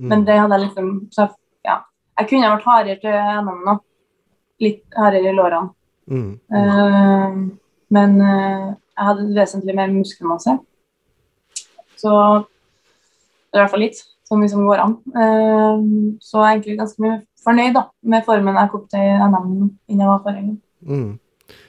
[0.00, 0.06] Mm.
[0.10, 1.28] Men det hadde jeg liksom så,
[1.66, 1.82] ja.
[2.18, 3.76] Jeg kunne vært hardere til gjennom nå.
[4.64, 5.70] Litt hardere i lårene.
[6.10, 6.32] Mm.
[6.52, 7.36] Uh,
[7.94, 10.56] men uh, jeg hadde vesentlig mer muskelmasse.
[12.00, 12.10] Så
[13.54, 14.00] i hvert fall litt.
[14.24, 14.94] Så mye som går an.
[15.14, 15.82] Eh,
[16.24, 19.50] så jeg er egentlig ganske mye fornøyd da, med formen jeg kom til NM
[19.88, 20.54] innen jeg var forrige gang.
[20.88, 21.10] Mm.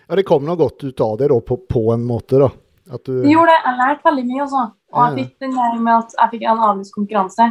[0.08, 2.48] Ja, det kom noe godt ut av det da, på, på en måte, da.
[2.96, 3.60] At du Det gjorde det.
[3.66, 4.64] Jeg lærte veldig mye også.
[4.96, 7.48] Og jeg fikk den der med at jeg fikk en avlyst konkurranse.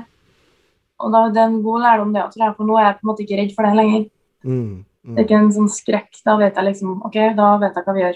[1.05, 3.05] Og da, det er en god lærdom det, tror jeg, for nå er jeg på
[3.05, 4.05] en måte ikke redd for det lenger.
[4.45, 4.75] mm.
[5.05, 5.19] Det Mm.
[5.19, 6.15] er ikke en sånn skrekk.
[6.25, 8.15] Da vet jeg liksom OK, da vet jeg hva vi gjør.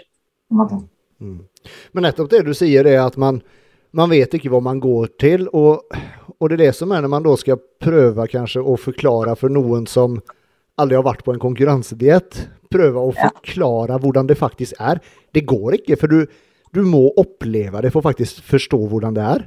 [0.48, 0.76] På en måte.
[1.20, 1.40] Mm.
[1.92, 3.42] Men nettopp det du sier, er at man,
[3.92, 5.44] man vet ikke hva man går til.
[5.52, 5.82] Og,
[6.38, 9.52] og det er det som er når man da skal prøve kanskje å forklare for
[9.52, 10.20] noen som
[10.78, 15.00] aldri har vært på en konkurransediett, prøve å forklare hvordan det faktisk er.
[15.34, 16.22] Det går ikke, for du,
[16.74, 19.46] du må oppleve det for faktisk forstå hvordan det er.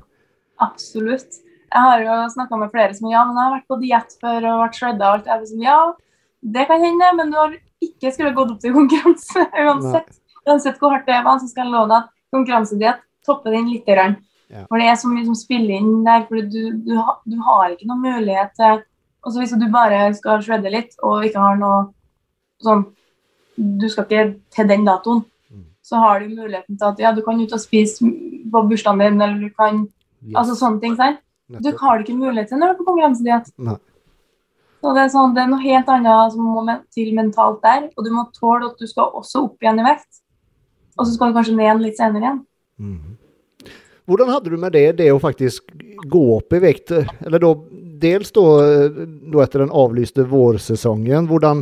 [0.61, 1.39] Absolutt.
[1.71, 4.47] Jeg har jo snakka med flere som ja, men jeg har vært på diett før
[4.49, 5.29] og vært shredda og alt.
[5.31, 5.77] Jeg liksom, ja,
[6.57, 10.11] det kan hende, men du har ikke skulle gått opp til konkurranse uansett.
[10.41, 13.87] Uansett hvor hardt det var, så skal jeg love deg at konkurransediett topper den litt.
[13.87, 14.19] Grann.
[14.51, 14.65] Ja.
[14.67, 16.25] For det er så mye som spiller inn der.
[16.27, 16.95] for du, du,
[17.31, 18.81] du har ikke noen mulighet til
[19.21, 21.91] altså Hvis du bare skal shredde litt og ikke har noe
[22.65, 22.87] sånn
[23.55, 24.23] Du skal ikke
[24.55, 25.21] til den datoen.
[25.51, 25.67] Mm.
[25.85, 28.07] Så har du muligheten til at ja, du kan ut og spise
[28.51, 29.85] på bursdagen din, eller du kan
[30.35, 30.95] Altså sånne ting.
[30.97, 31.21] sant?
[31.49, 33.49] Du har det ikke mulighet til når du er på konkurransediett.
[34.81, 37.89] Så det er, sånn, det er noe helt annet som må til mentalt der.
[37.93, 40.21] Og du må tåle at du skal også opp igjen i vekt.
[40.97, 42.39] Og så skal du kanskje ned litt senere igjen.
[42.81, 43.17] Mm.
[44.11, 45.69] Hvordan hadde du med det, det å faktisk
[46.11, 46.91] gå opp i vekt?
[47.23, 47.51] Eller da,
[48.03, 48.43] dels da,
[48.91, 51.61] da etter den avlyste vårsesongen, hvordan,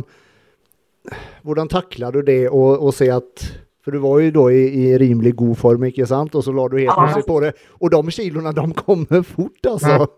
[1.46, 3.46] hvordan taklet du det å, å se at
[3.80, 6.34] For du var jo da i, i rimelig god form, ikke sant?
[6.34, 7.54] Og så la du helt plutselig på det.
[7.80, 10.10] Og de kiloene, de kommer fort, altså.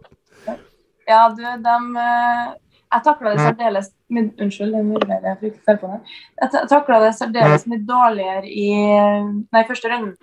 [1.06, 2.48] Ja, du, dem eh,
[2.94, 6.00] Jeg takla det særdeles Unnskyld, jeg fikk det.
[6.42, 10.16] Jeg takla det særdeles mye dårligere i Nei, første runden.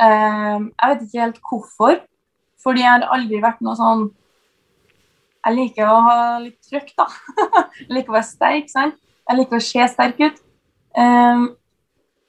[0.00, 2.00] Eh, jeg vet ikke helt hvorfor.
[2.62, 4.04] Fordi jeg har aldri vært noe sånn
[5.42, 7.08] Jeg liker å ha litt trøkk, da.
[7.80, 8.98] jeg liker å være sterk, sant.
[9.26, 10.38] Jeg liker å se sterk ut.
[10.94, 11.44] Eh,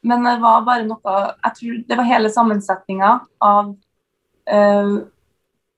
[0.04, 3.74] men det var bare noe Jeg tror det var hele sammensetninga av
[4.50, 4.94] eh,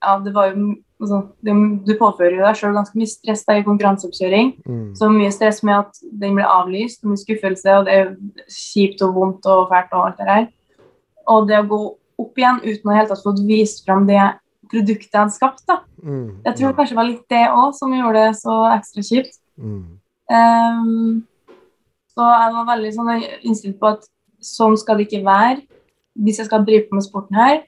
[0.06, 0.72] Ja, det var jo
[1.02, 4.54] altså, Du påfører jo deg sjøl ganske mye stress da i konkurranseoppkjøring.
[4.66, 4.90] Mm.
[4.98, 8.14] Så mye stress med at den ble avlyst, mye skuffelse, og det er
[8.52, 10.48] kjipt og vondt og fælt og alt det der.
[11.32, 11.80] Og det å gå
[12.22, 14.22] opp igjen uten å helt ha tatt fått vist fram det
[14.72, 15.82] produktet jeg hadde skapt, da.
[16.02, 16.42] Mm.
[16.46, 19.40] Jeg tror kanskje det var litt det òg som gjorde det så ekstra kjipt.
[19.62, 19.84] Mm.
[20.32, 21.24] Um,
[22.16, 23.12] så jeg var veldig sånn
[23.44, 24.08] innstilt på at
[24.46, 25.62] sånn skal det ikke være.
[26.26, 27.62] Hvis jeg skal drive på med sporten her,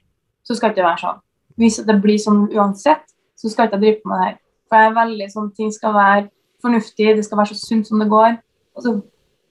[0.46, 1.22] så skal det ikke være sånn.
[1.58, 3.04] Hvis det blir sånn uansett,
[3.38, 4.36] så skal jeg ikke drive på med det her.
[4.68, 6.26] For jeg er veldig sånn, ting skal være
[6.64, 8.38] fornuftig, det skal være så sunt som det går.
[8.78, 8.94] Og så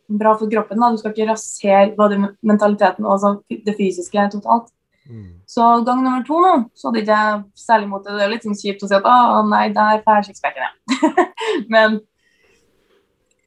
[0.08, 0.80] bra for kroppen.
[0.80, 4.72] da, Du skal ikke rasere både mentaliteten og altså det fysiske totalt.
[5.08, 5.40] Mm.
[5.48, 8.18] Så gang nummer to nå, så hadde ikke jeg særlig mot det.
[8.18, 11.28] Det er litt sånn kjipt å si at å nei, der får jeg sixpacken, ja.
[11.74, 12.02] Men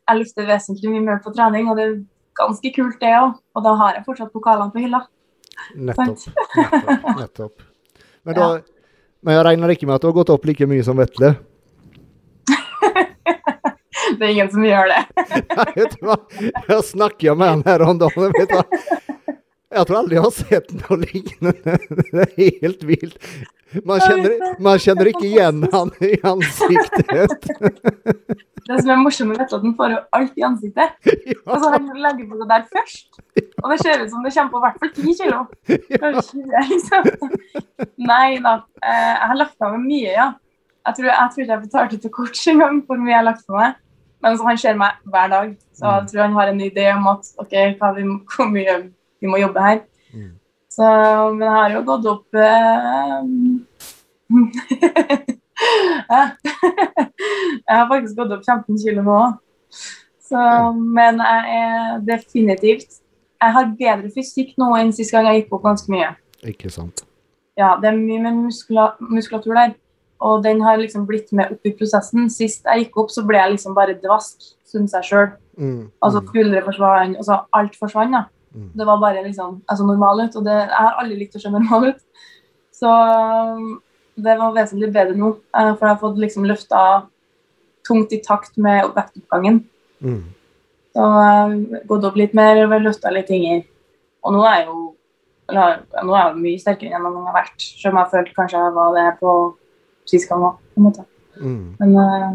[0.08, 1.96] jeg løfter vesentlig mye mer på trening, og det er
[2.40, 3.36] ganske kult det òg.
[3.54, 5.04] Og da har jeg fortsatt pokalene på hylla.
[5.76, 6.24] Nettopp.
[6.56, 7.10] nettopp.
[7.20, 7.66] nettopp.
[8.24, 8.46] Men, da,
[9.24, 11.30] men jeg regner ikke med at du har gått opp like mye som Vetle?
[14.20, 14.98] Det er ingen som gjør det.
[15.30, 16.16] Jeg vet du hva?
[16.68, 18.34] Jeg snakker med han her om dagen.
[18.36, 18.66] Vet du hva?
[19.70, 21.76] Jeg tror aldri jeg har sett noe lignende.
[22.10, 23.16] Det er helt vilt.
[23.86, 27.46] Man kjenner, man kjenner ikke igjen han i ansiktet.
[28.66, 30.96] Det som er morsomt er at han får jo alt i ansiktet.
[31.46, 33.20] Og så han legger på det der først.
[33.62, 35.40] Og det ser ut som det kommer på i hvert fall 10 kilo.
[36.02, 37.08] Kanskje 20, liksom.
[38.10, 38.56] Nei da.
[38.82, 40.28] Eh, Jeg har lagt på meg mye, ja.
[40.88, 43.46] Jeg tror, jeg tror ikke jeg betalte til kort engang hvor mye jeg har lagt
[43.46, 43.78] på meg.
[44.20, 47.04] Men så han ser meg hver dag, så jeg tror han har en idé om
[47.12, 47.54] at OK,
[47.96, 48.02] vi,
[48.34, 48.74] hvor mye
[49.20, 49.78] vi må jobbe her.
[50.12, 50.32] Mm.
[50.70, 50.86] Så,
[51.34, 53.20] men jeg har jo gått opp eh,
[57.68, 59.32] Jeg har faktisk gått opp 15 kg nå òg.
[60.78, 62.90] Men jeg er definitivt
[63.40, 66.10] Jeg har bedre fysikk nå enn sist gang jeg gikk opp ganske mye.
[66.46, 66.96] Ikke sant.
[67.58, 68.32] Ja, det er mye med
[69.10, 69.70] muskulatur der.
[70.20, 72.28] Og den har liksom blitt med opp i prosessen.
[72.32, 75.30] Sist jeg gikk opp, så ble jeg liksom bare dvask, syns jeg sjøl.
[75.56, 75.88] Mm.
[76.04, 76.26] Altså mm.
[76.28, 78.16] skuldre forsvant, altså alt forsvant.
[78.16, 78.24] da.
[78.54, 78.68] Mm.
[78.76, 81.52] Det var bare liksom altså normal ut, og det, jeg har aldri likt å se
[81.54, 82.02] normal ut.
[82.80, 82.90] Så
[84.20, 86.82] det var vesentlig bedre nå, eh, for jeg har fått liksom løfta
[87.88, 89.62] tungt i takt med vektoppgangen.
[90.04, 90.22] Mm.
[90.92, 93.62] Så jeg har gått opp litt mer løfta litt ting.
[94.26, 94.78] Og nå er jeg jo
[95.50, 98.60] eller, nå er jeg mye sterkere enn jeg har vært, selv om jeg følte kanskje
[98.60, 99.32] jeg var det på
[100.10, 100.52] sist kan ha.
[100.58, 101.06] på en måte.
[101.40, 101.64] Mm.
[101.80, 102.30] Men uh,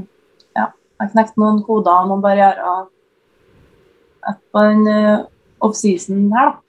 [0.57, 0.69] ja,
[1.01, 2.85] jeg knekte noen koder og noen barrierer
[4.25, 5.25] på den uh,
[5.65, 6.61] offseason her, da.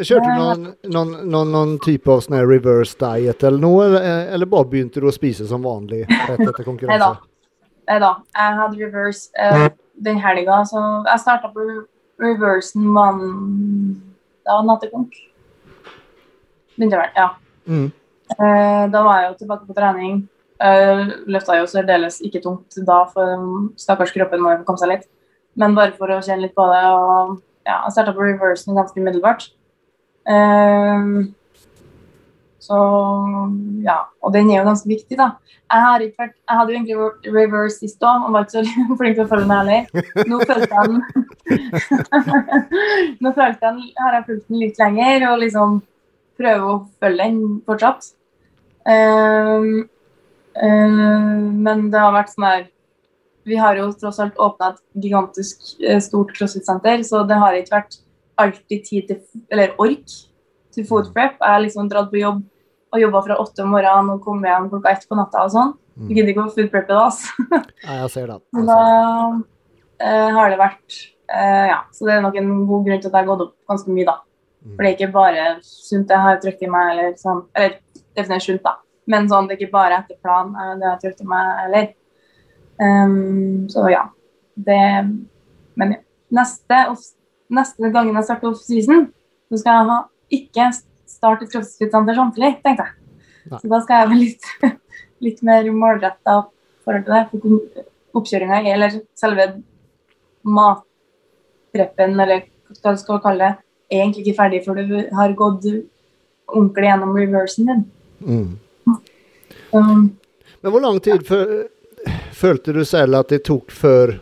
[0.00, 4.04] Kjørte du noen, noen, noen, noen type av sånn reverse diet eller noe, eller,
[4.36, 7.26] eller bare begynte du å spise som vanlig rett etter konkurranse?
[7.90, 8.12] Nei da.
[8.38, 9.66] Jeg hadde reverse uh,
[10.00, 11.66] den helga, så jeg starta på
[12.22, 15.18] reversen mandag natt til konk.
[16.76, 17.28] Begynte vel, ja.
[17.68, 17.90] Mm.
[18.36, 20.20] Uh, da var jeg jo tilbake på trening.
[20.60, 23.46] Uh, løfta jo særdeles ikke tungt da, for
[23.80, 25.08] stakkars kroppen må jo komme seg litt.
[25.58, 26.84] Men bare for å kjenne litt på det.
[26.94, 29.50] og ja, Jeg starta på reversen ganske umiddelbart.
[30.28, 31.30] Uh,
[32.60, 32.76] så
[33.82, 35.32] ja, og den er jo ganske viktig, da.
[35.70, 39.24] Jeg, vært, jeg hadde jo egentlig reverse sist òg, og var ikke så flink til
[39.24, 39.82] å følge den heller.
[40.28, 41.00] Nå følte jeg den
[43.24, 45.78] Nå følte jeg, den, har jeg fulgt den litt lenger og liksom
[46.40, 48.10] prøver å følge den fortsatt.
[48.88, 49.84] Uh,
[50.56, 52.62] uh, men det har vært sånn her
[53.48, 55.62] Vi har jo tross alt åpna et gigantisk
[56.04, 58.00] stort crossfit-senter, så det har ikke vært
[58.40, 59.20] alltid tid til,
[59.52, 60.16] eller ork
[60.74, 61.38] til food prep.
[61.40, 62.42] Jeg har liksom dratt på jobb
[62.90, 65.72] og jobba fra åtte om morgenen og kom hjem klokka ett på natta og sånn.
[66.00, 67.46] Du gidder ikke å food preppe da, altså.
[67.84, 68.38] Ja, jeg ser det.
[68.54, 73.02] Så da uh, har det vært uh, Ja, så det er nok en god grunn
[73.02, 74.16] til at jeg har gått opp ganske mye, da.
[74.70, 77.78] For det er ikke bare sunt jeg har trøkk i meg, eller sånn Eller
[78.16, 78.76] definert sunt, da.
[79.10, 81.88] Men sånn, det er ikke bare etter plan det har trykt i meg heller.
[82.80, 84.06] Um, så ja.
[84.54, 84.78] Det
[85.76, 86.00] Men ja.
[86.30, 86.76] Neste,
[87.50, 89.08] neste gangen jeg starter off-season,
[89.50, 89.96] så skal jeg ha
[90.36, 90.66] ikke
[91.10, 93.16] starte et crossfit-senter samtidig, tenkte jeg.
[93.50, 93.58] Nei.
[93.58, 94.76] Så da skal jeg være litt,
[95.26, 96.36] litt mer målretta
[96.86, 97.24] forhold til det.
[97.32, 99.48] For oppkjøringa, eller selve
[100.46, 102.46] matpreppen, eller
[102.78, 107.16] hva du skal kalle det, er egentlig ikke ferdig før du har gått ordentlig gjennom
[107.18, 107.84] reversen din.
[108.20, 108.58] Mm.
[109.72, 110.16] Um,
[110.60, 111.66] Men hvor lang tid fø-
[112.36, 114.16] følte du selv at det tok før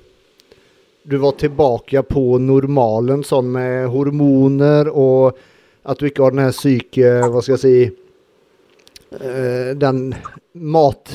[1.09, 5.39] du var tilbake på normalen, sånn med hormoner, og
[5.89, 7.77] at du ikke har den her syke Hva skal jeg si
[9.17, 10.15] eh, Den
[10.53, 11.15] mat...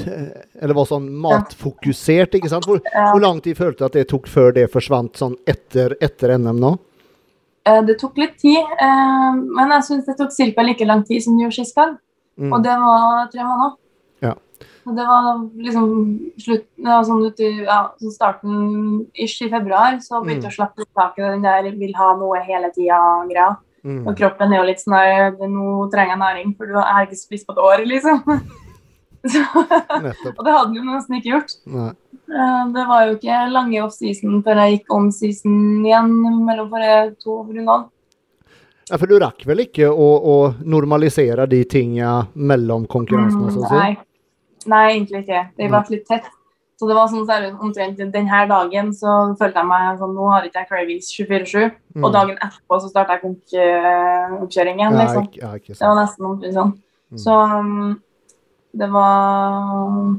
[0.62, 2.66] Eller var sånn matfokusert, ikke sant?
[2.66, 2.80] Hvor,
[3.12, 6.58] hvor lang tid følte du at det tok før det forsvant sånn etter, etter NM
[6.64, 6.74] nå?
[7.70, 10.66] eh, det tok litt tid, eh, men jeg syns det tok ca.
[10.66, 11.94] like lang tid som det gjorde sist gang.
[12.40, 12.54] Mm.
[12.54, 13.76] Og det var tre måneder.
[14.22, 14.34] Ja.
[14.88, 15.90] Og det var liksom
[16.40, 20.50] slutt, ja, sånn uti, ja, sånn starten ish i februar, så begynte Mm.
[20.50, 23.58] jeg å slappe litt tak i den der 'vil ha noe hele tida'-greia.
[23.86, 24.08] Mm.
[24.08, 27.06] Og kroppen er jo litt sånn der det- 'nå trenger jeg næring', for du har
[27.06, 28.24] ikke spist på et år, liksom.
[29.26, 31.52] Så, og det hadde jo nesten ikke gjort.
[31.66, 31.92] Nei.
[32.28, 37.44] Eh, Det var jo ikke lange off-season før jeg gikk on-season igjen mellom forrige to
[37.48, 37.90] rundene.
[38.90, 40.36] Ja, for du rakk vel ikke å, å
[40.68, 43.52] normalisere de tinga mellom konkurransene?
[43.54, 43.92] Mm, Nei.
[44.70, 45.44] Nei, egentlig ikke.
[45.58, 46.32] Det ble litt tett.
[46.80, 50.48] Så det var sånn seriøst, omtrent denne dagen så følte jeg meg sånn Nå har
[50.48, 51.70] ikke jeg cravings 24-7.
[51.96, 52.04] Mm.
[52.04, 55.30] Og dagen etterpå så starta jeg konk-oppkjøring Ja, liksom.
[55.30, 56.74] ikke, ja, ikke Det var nesten omtrent sånn.
[57.14, 57.22] Mm.
[57.24, 57.94] Så um,
[58.82, 60.12] det var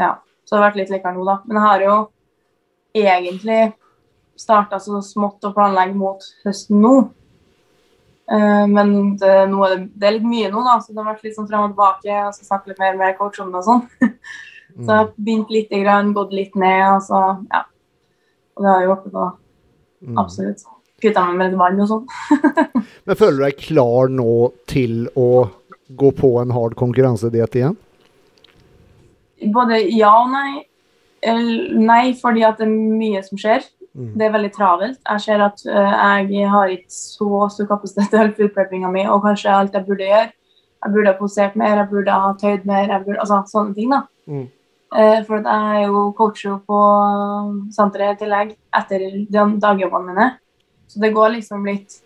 [0.00, 0.10] Ja.
[0.46, 1.36] Så det har vært litt likere nå, da.
[1.46, 1.96] Men jeg har jo
[3.00, 3.60] egentlig
[4.40, 6.94] starta så smått å planlegge mot høsten nå.
[8.30, 11.26] Eh, men det, nå er det, er litt mye nå, da, så det har vært
[11.26, 12.22] litt sånn frem og tilbake.
[12.28, 13.84] Og så snakket litt mer med coach om det og sånn.
[14.70, 17.64] Så jeg har begynt lite grann, gått litt ned, og så ja.
[18.54, 19.30] Og det har hjulpet på, da.
[20.06, 20.20] Mm.
[20.22, 20.62] Absolutt.
[21.02, 22.04] Kutta meg med litt vann og sånn.
[23.08, 24.34] Men føler du deg klar nå
[24.70, 25.26] til å
[25.98, 27.76] gå på en hard konkurransediett igjen?
[29.54, 30.62] Både ja og nei.
[31.74, 33.66] Nei, fordi at det er mye som skjer.
[33.94, 34.12] Mm.
[34.18, 34.98] Det er veldig travelt.
[35.02, 39.24] Jeg ser at uh, jeg har ikke så stor kapasitet til food preppinga mi, og
[39.24, 40.30] kanskje alt jeg burde gjøre.
[40.80, 43.90] Jeg burde ha posert mer, jeg burde ha tøyd mer, jeg burde, altså sånne ting.
[43.90, 44.02] da.
[44.30, 44.46] Mm.
[44.90, 46.78] Uh, for jeg er jo coacher på
[47.74, 50.30] senteret i tillegg etter dagjobbene mine.
[50.90, 52.00] Så det går liksom litt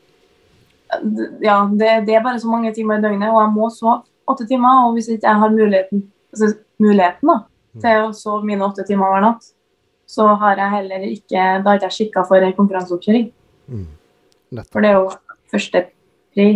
[1.43, 4.47] Ja, det, det er bare så mange timer i døgnet, og jeg må sove åtte
[4.47, 4.85] timer.
[4.87, 7.39] Og hvis ikke jeg har muligheten, altså, muligheten da,
[7.83, 9.49] til å sove mine åtte timer hver natt,
[10.15, 13.29] så har jeg heller ikke Da har ikke jeg skikka for en konkurranseoppkjøring.
[13.67, 13.87] Mm.
[14.71, 15.09] For det er jo
[15.51, 15.87] første
[16.35, 16.49] pri,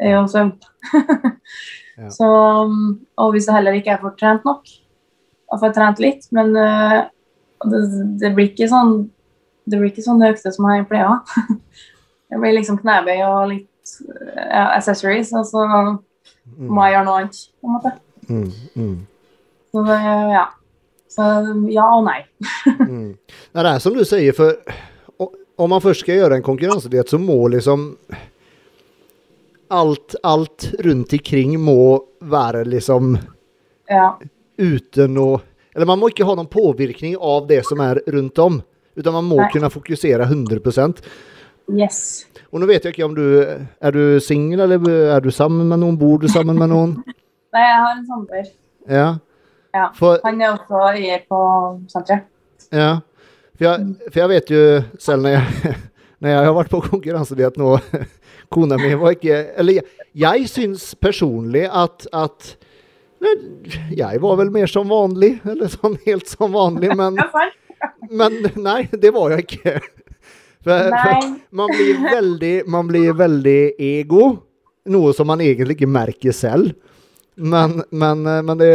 [0.00, 0.54] er jo søvn.
[1.92, 2.08] Ja.
[2.08, 2.26] Så,
[3.20, 4.62] og hvis jeg heller ikke får trent nok,
[5.52, 7.02] jeg får trent litt, men uh,
[7.68, 7.80] det,
[8.22, 8.94] det blir ikke sånn
[9.68, 11.58] det blir ikke sånn økte som jeg pleier å ha.
[12.32, 17.40] Det blir liksom knebøy og litt uh, accessories, og så må jeg gjøre noe annet,
[17.60, 17.92] på en måte.
[18.30, 18.94] Mm, mm,
[19.68, 19.98] Så det,
[20.32, 20.46] ja.
[21.12, 21.24] Så
[21.72, 22.20] ja og nei.
[22.80, 23.08] mm.
[23.52, 24.56] Det er som du sier, for
[25.60, 27.90] om man først skal gjøre en konkurransediett, så må liksom
[29.72, 33.16] alt, alt rundt ikring må være liksom
[33.90, 34.18] Ja.
[34.58, 35.40] uten å
[35.74, 38.62] Eller man må ikke ha noen påvirkning av det som er rundt om.
[38.94, 39.48] Utan man må Nei.
[39.52, 40.60] kunne fokusere 100
[41.72, 42.26] Yes.
[42.52, 43.22] Og nå vet jeg ikke om du
[43.80, 45.96] Er du singel, eller er du sammen med noen?
[45.96, 46.96] Bor du sammen med noen?
[47.54, 48.50] Nei, jeg har en samboer.
[48.88, 49.18] Ja.
[49.72, 49.88] Ja.
[49.96, 51.38] For, Han er også eier på
[51.92, 52.28] senteret.
[52.72, 53.00] ja.
[53.52, 54.60] For, jeg, for jeg vet jo
[54.98, 55.72] selv når jeg,
[56.24, 57.74] når jeg har vært på konkurransediett nå
[58.52, 59.84] Kona mi var ikke Eller jeg,
[60.22, 62.54] jeg syns personlig at, at
[63.92, 67.20] Jeg var vel mer som vanlig, eller sånn helt som vanlig, men,
[68.22, 69.76] men nei, det var jeg ikke.
[70.64, 74.24] For, for man blir veldig Man blir veldig ego.
[74.90, 76.72] Noe som man egentlig ikke merker selv.
[77.36, 78.70] Men, men, men det,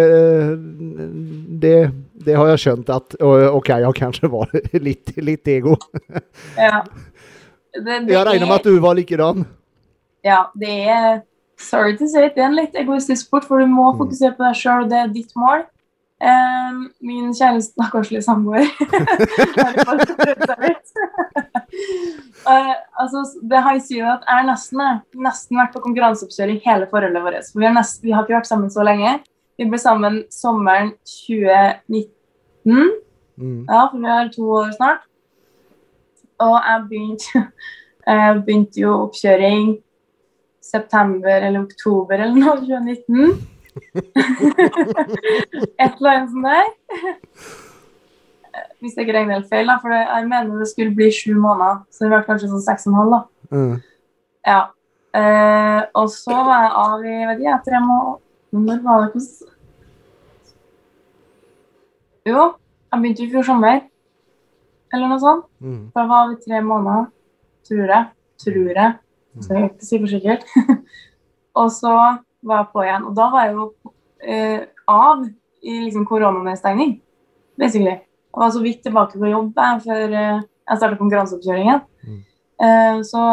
[1.62, 1.74] det,
[2.26, 4.50] det har jeg skjønt at OK, jeg kanskje var
[4.88, 5.76] litt, litt ego.
[6.58, 6.82] Ja.
[7.78, 9.46] Det, Jeg regner med at du var likedan.
[10.26, 11.20] Ja, det er
[11.58, 13.98] Sorry to say it, det er en litt egoistisk sport, for du må Mm.
[13.98, 15.64] fokusere på deg sjøl, og det er ditt mål.
[16.18, 18.66] Min kjære stakkarslige samboer.
[22.48, 24.80] Eh, altså, det sier at har nesten,
[25.20, 27.50] nesten vært på konkurranseoppkjøring hele forholdet vårt.
[27.52, 29.18] For vi nest, vi har ikke vært sammen så lenge.
[29.60, 30.94] Vi ble sammen sommeren
[31.28, 32.94] 2019.
[33.36, 33.66] Mm.
[33.68, 35.04] Ja, for vi har to år snart.
[36.46, 37.44] Og jeg begynte,
[38.14, 39.76] jeg begynte jo oppkjøring
[40.64, 43.57] september eller oktober eller noe, 2019.
[45.82, 46.68] Et eller annet sånt der.
[48.82, 51.76] Hvis jeg ikke regner helt feil, da, for jeg mener det skulle bli sju måneder.
[51.92, 53.22] Så det var kanskje sånn seks og en halv, da.
[53.58, 53.76] Mm.
[54.48, 54.62] Ja.
[55.18, 58.18] Eh, og så var jeg av i vet ikke, jeg, tre måneder
[58.54, 59.32] Når var det hvordan
[62.28, 62.42] Jo,
[62.92, 63.78] jeg begynte i fjor sommer.
[64.94, 65.46] Eller noe sånt.
[65.64, 65.84] Mm.
[65.96, 67.04] Da var vi tre måneder,
[67.68, 68.04] tror jeg.
[68.44, 68.92] Tror jeg.
[69.42, 70.42] Så jeg kan ikke si for sikkert.
[71.62, 71.94] og så
[72.48, 73.06] var på igjen.
[73.08, 73.68] Og da var jeg jo
[74.24, 75.26] eh, av
[75.68, 76.98] i liksom koronanedstengning,
[77.60, 77.98] basically.
[77.98, 81.84] Jeg var så vidt tilbake på jobb jeg, før eh, jeg startet konkurranseoppkjøringen.
[82.08, 82.22] Mm.
[82.68, 83.24] Eh, så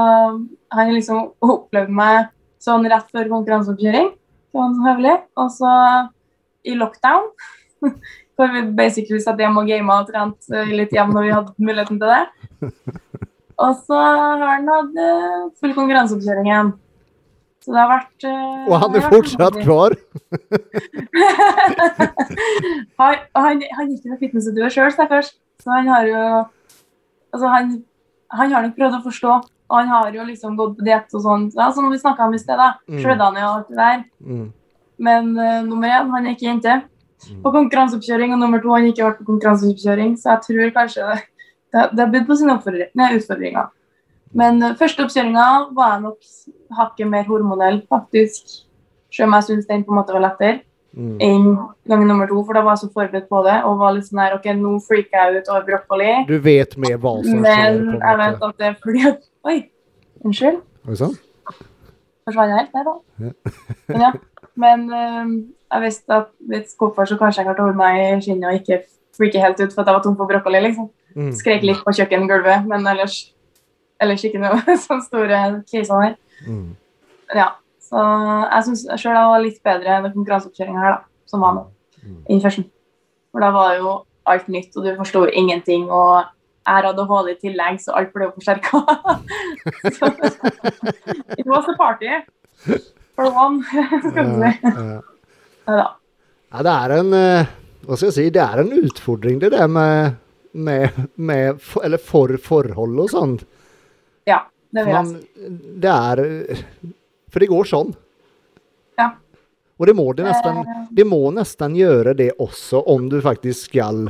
[0.75, 2.31] han liksom opplevde meg
[2.65, 4.13] sånn rett før konkurranseoppkjøring,
[4.55, 5.17] sånn.
[5.41, 5.73] Og så
[6.65, 7.29] i lockdown,
[8.35, 11.69] hvor vi basically satt hjemme og gama og trent eh, litt hjem når vi hadde
[11.69, 12.23] muligheten til det.
[13.65, 16.73] Og så har han hatt eh, full konkurranseoppkjøring igjen.
[17.65, 19.95] Så det har vært uh, Og han er har fortsatt klar.
[23.01, 25.29] han, han, han gikk jo med fitnessstudio sjøl, stakkars.
[25.65, 26.21] Så han har jo
[27.35, 27.71] Altså, han,
[28.31, 29.33] han har nok prøvd å forstå.
[29.73, 32.37] Og han har jo liksom gått på diett og sånn, ja, som vi snakka om
[32.37, 32.57] i sted.
[32.61, 32.69] da.
[32.87, 33.01] Mm.
[33.01, 33.99] Shredda ned og alt det der.
[34.23, 34.47] Mm.
[35.09, 36.75] Men uh, nummer én, han er ikke jente
[37.31, 37.43] Mm.
[37.43, 38.33] på konkurranseoppkjøring.
[38.35, 40.17] Og nummer to, han har ikke vært på konkurranseoppkjøring.
[40.21, 41.19] Så jeg tror kanskje det,
[41.73, 43.71] det, det har bydd på sine utfordringer.
[44.35, 46.31] Men eh, første oppkjøringa var jeg nok
[46.79, 48.63] hakket mer hormonell, faktisk.
[49.15, 50.63] Selv om jeg syns den på en måte var lettere
[50.95, 51.17] Mm.
[51.19, 51.47] enn
[51.91, 54.21] gang nummer to, for da var jeg så forberedt på det og var litt sånn
[54.23, 56.11] her OK, nå freaker jeg ut over brokkoli.
[56.29, 57.81] Du vet mer hva som skjer.
[57.81, 59.57] Men jeg vet at det er fordi at Oi,
[60.23, 60.61] unnskyld.
[60.87, 61.17] Oi, sann.
[62.25, 62.71] Forsvant jeg helt?
[62.73, 62.95] der, da.
[63.91, 64.13] Men ja.
[64.55, 65.33] Men øh,
[65.75, 68.61] jeg visste at hvis hvorfor så kanskje jeg klarte å holde meg i skinnet og
[68.61, 68.79] ikke
[69.19, 70.93] freake helt ut for at jeg var tom for brokkoli, liksom.
[71.19, 71.33] Mm.
[71.35, 73.19] Skrek litt på kjøkkengulvet, men ellers,
[74.03, 75.39] ellers ikke noe sånn store
[75.71, 76.15] kriser der.
[76.49, 76.71] Mm.
[77.35, 77.49] Ja.
[77.85, 81.65] Så jeg syns sjøl jeg var litt bedre den konkurranseoppkjøringa her, da, som var nå,
[82.05, 82.19] Mm.
[82.29, 82.65] i førsten.
[83.33, 83.93] For da var det jo
[84.29, 85.83] alt nytt, og du forsto ingenting.
[85.89, 86.21] Og
[86.67, 88.77] jeg har ADHD i tillegg, så alt ble jo forsterka.
[91.39, 92.09] It was a party
[93.15, 93.63] for one,
[94.11, 94.53] skal du si.
[95.65, 95.89] Ja, ja.
[96.65, 97.47] Det er en eh,
[97.85, 98.27] Hva skal jeg si?
[98.35, 100.15] Det er en utfordring, det der med,
[100.53, 103.35] med, med for, Eller for forhold og sånn.
[104.29, 104.41] Ja,
[104.75, 105.51] det vil jeg si.
[105.83, 106.23] det er
[107.33, 107.93] For det går sånn.
[109.01, 109.11] Ja.
[109.79, 110.63] Og det må det nesten
[110.95, 114.07] Det må nesten gjøre det også, om du faktisk skal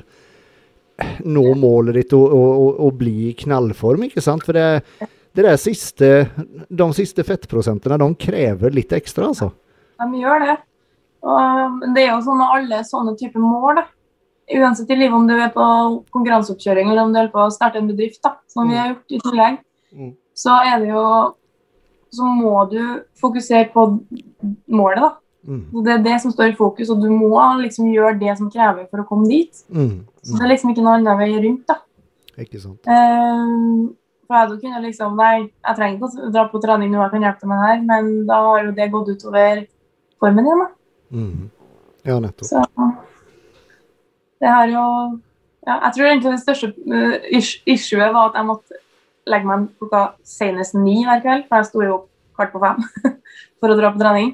[1.27, 4.45] nå målet ditt og, og, og, bli i knallform, ikke sant?
[4.47, 6.11] For det, det der siste,
[6.71, 9.51] de siste fettprosentene de krever litt ekstra, altså.
[9.99, 10.55] De gjør det.
[11.25, 13.87] Og det er jo sånn med alle sånne typer mål, da.
[14.55, 15.67] Uansett i livet om du er på
[16.13, 19.17] konkurranseoppkjøring eller om du holder på å starte en bedrift, da, som vi har gjort
[19.17, 19.63] i tillegg.
[20.35, 21.07] Så er det jo
[22.15, 22.79] Så må du
[23.19, 23.83] fokusere på
[24.71, 25.09] målet, da.
[25.51, 25.83] Mm.
[25.83, 28.87] Det er det som står i fokus, og du må liksom gjøre det som krever
[28.87, 29.51] for å komme dit.
[29.67, 30.05] Mm.
[30.23, 31.81] Så det er liksom ikke noe annen vei rundt, da.
[32.39, 32.87] Ikke sant.
[32.87, 33.91] Eh,
[34.29, 37.27] for jeg kunnet liksom Nei, jeg trenger ikke å dra på trening nå, jeg kan
[37.27, 39.67] hjelpe deg med det her, men da har jo det gått utover
[40.23, 40.71] formen din, da.
[41.19, 41.51] Mm.
[42.05, 42.49] Ja, nettopp.
[42.49, 42.63] Så
[44.45, 44.87] det har jo
[45.65, 47.15] ja, Jeg tror egentlig det største uh,
[47.75, 48.81] issuet var at jeg måtte
[49.31, 52.83] legge meg klokka senest ni hver kveld, for jeg sto jo opp kvart på fem
[53.61, 54.33] for å dra på trening.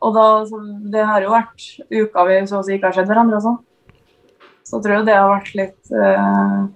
[0.00, 0.60] Og da, så
[0.92, 3.58] det har jo vært uker vi så å si ikke har sett hverandre og sånn.
[4.64, 6.68] Så jeg tror jeg det har vært litt uh,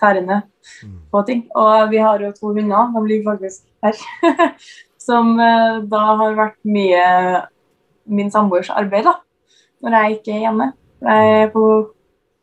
[0.00, 0.42] tærende
[0.84, 0.98] Mm.
[1.10, 1.38] på ting.
[1.56, 3.96] Og vi har jo to hunder, de ligger faktisk her,
[5.06, 7.04] som uh, da har vært mye
[8.04, 9.14] min samboers arbeid, da.
[9.80, 10.66] Når jeg ikke er hjemme.
[11.00, 11.64] Jeg er på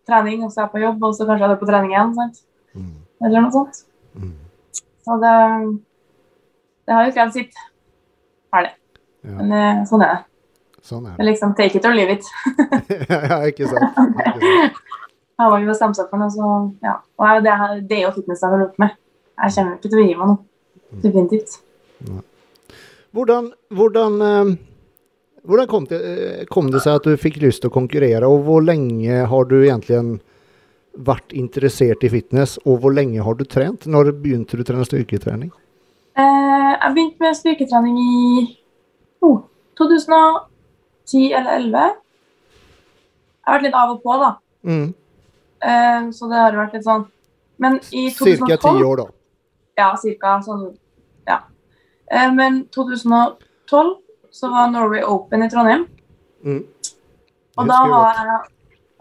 [0.09, 2.15] trening, og så er jeg på jobb, og så kanskje jeg er på trening igjen.
[2.17, 2.41] sant?
[2.73, 2.93] Mm.
[3.27, 3.83] Eller noe sånt.
[4.17, 4.33] Mm.
[5.07, 5.33] Så det,
[6.87, 7.61] det har jo krevd sitt.
[8.53, 8.73] Har det.
[9.27, 10.23] Ja, Men eh, sånn er det.
[10.87, 11.25] sånn er Det det.
[11.25, 12.27] er liksom take it or leave it.
[13.31, 13.97] ja, ikke sant.
[15.37, 16.47] Har man bestemt seg for noe, så
[16.81, 16.95] ja.
[17.21, 18.95] Og det, er- det er jo fitness jeg har holdt med.
[19.37, 20.37] Jeg kommer ikke til å gi meg nå.
[21.03, 21.57] Definitivt.
[23.13, 24.55] Hvordan, hvordan, eh,
[25.47, 28.43] hvordan kom, det, eh, kom det seg at du fikk lyst til å konkurrere, og
[28.47, 29.99] hvor lenge har du egentlig
[31.05, 33.85] vært interessert i fitness, og hvor lenge har du trent?
[33.85, 35.51] Når begynte du å trene styrketrening?
[36.17, 38.45] Eh, jeg begynte med styrketrening i
[39.25, 39.43] oh,
[39.79, 41.93] 2010 eller 2011.
[43.37, 44.31] Jeg har vært litt av og på, da.
[44.67, 44.87] Mm.
[45.63, 47.05] Eh, så det har vært litt sånn.
[47.61, 49.07] Men i 2012 Cirka ti år, da.
[49.77, 50.67] Ja, cirka sånn.
[51.29, 51.41] Ja.
[52.11, 53.95] Eh, men 2012
[54.37, 55.87] så var Norway Open i Trondheim.
[56.45, 56.63] Mm.
[57.57, 58.37] Og da var jeg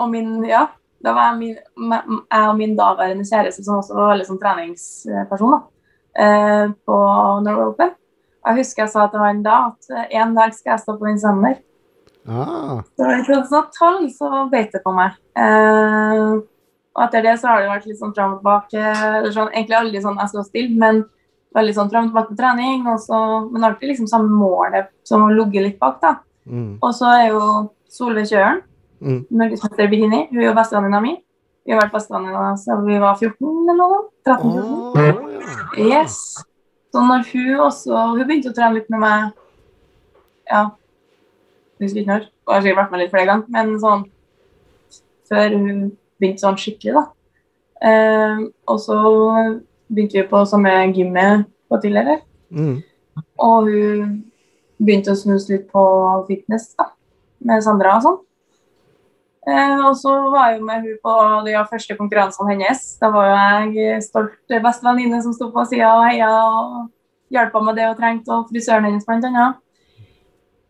[0.00, 0.66] og min Ja,
[1.04, 5.60] da var min, jeg og min daværende kjæreste, som også var veldig sånn treningsperson, da,
[6.24, 6.98] eh, på
[7.44, 7.94] Norway Open.
[8.46, 11.08] Jeg husker jeg sa til han da at eh, en dag skal jeg stå på
[11.08, 11.56] den scenen der.
[12.26, 15.14] Ah, Så i 2012 så beit det på meg.
[15.38, 16.38] Eh,
[16.96, 19.30] og etter det så har det vært litt sånn fram og tilbake.
[19.34, 21.02] Sånn, egentlig aldri sånn jeg står stille, men
[21.56, 22.86] veldig sånn fram og tilbake på trening.
[22.88, 23.18] Og så,
[23.52, 26.14] men alltid liksom samme målet som har ligget litt bak, da.
[26.48, 26.70] mm.
[26.80, 27.42] Og så er jo
[27.92, 28.62] Solveig Kjøren,
[29.00, 29.26] Mm.
[29.28, 31.16] norgesmester i bikini, hun er jo bestevenninna mi.
[31.66, 34.02] Vi har vært bestevenninner siden vi var 14 eller noe.
[34.26, 34.60] 13-14.
[34.62, 34.98] Oh.
[35.76, 36.00] ja.
[36.00, 36.18] Yes.
[36.94, 39.26] Så når hun også Hun begynte å trene litt med meg
[40.48, 40.62] Ja,
[41.76, 42.28] jeg husker ikke når.
[42.46, 44.04] Og har sikkert vært med litt flere ganger, men sånn
[45.26, 45.80] før hun
[46.20, 47.02] begynte sånn skikkelig, da.
[47.90, 48.98] Eh, og så
[49.90, 52.20] begynte vi på samme gymmet på tidligere.
[52.54, 52.76] Mm.
[53.42, 54.14] Og hun
[54.78, 55.82] begynte å snuse litt på
[56.28, 56.90] fitness da,
[57.48, 58.20] med Sandra og sånn.
[59.46, 61.12] Eh, og så var jeg med hun på
[61.46, 62.80] de første konkurransene hennes.
[62.98, 66.88] Da var jo jeg stolt bestevenninne som sto på sida og heia og
[67.34, 69.60] hjalp henne med det hun trengte, og frisøren hennes annet.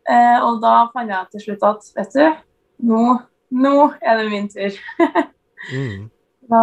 [0.06, 2.26] Eh, og da fant jeg til slutt at vet du,
[2.90, 3.04] nå,
[3.64, 4.82] nå er det min tur.
[5.66, 6.10] Mm.
[6.46, 6.60] Da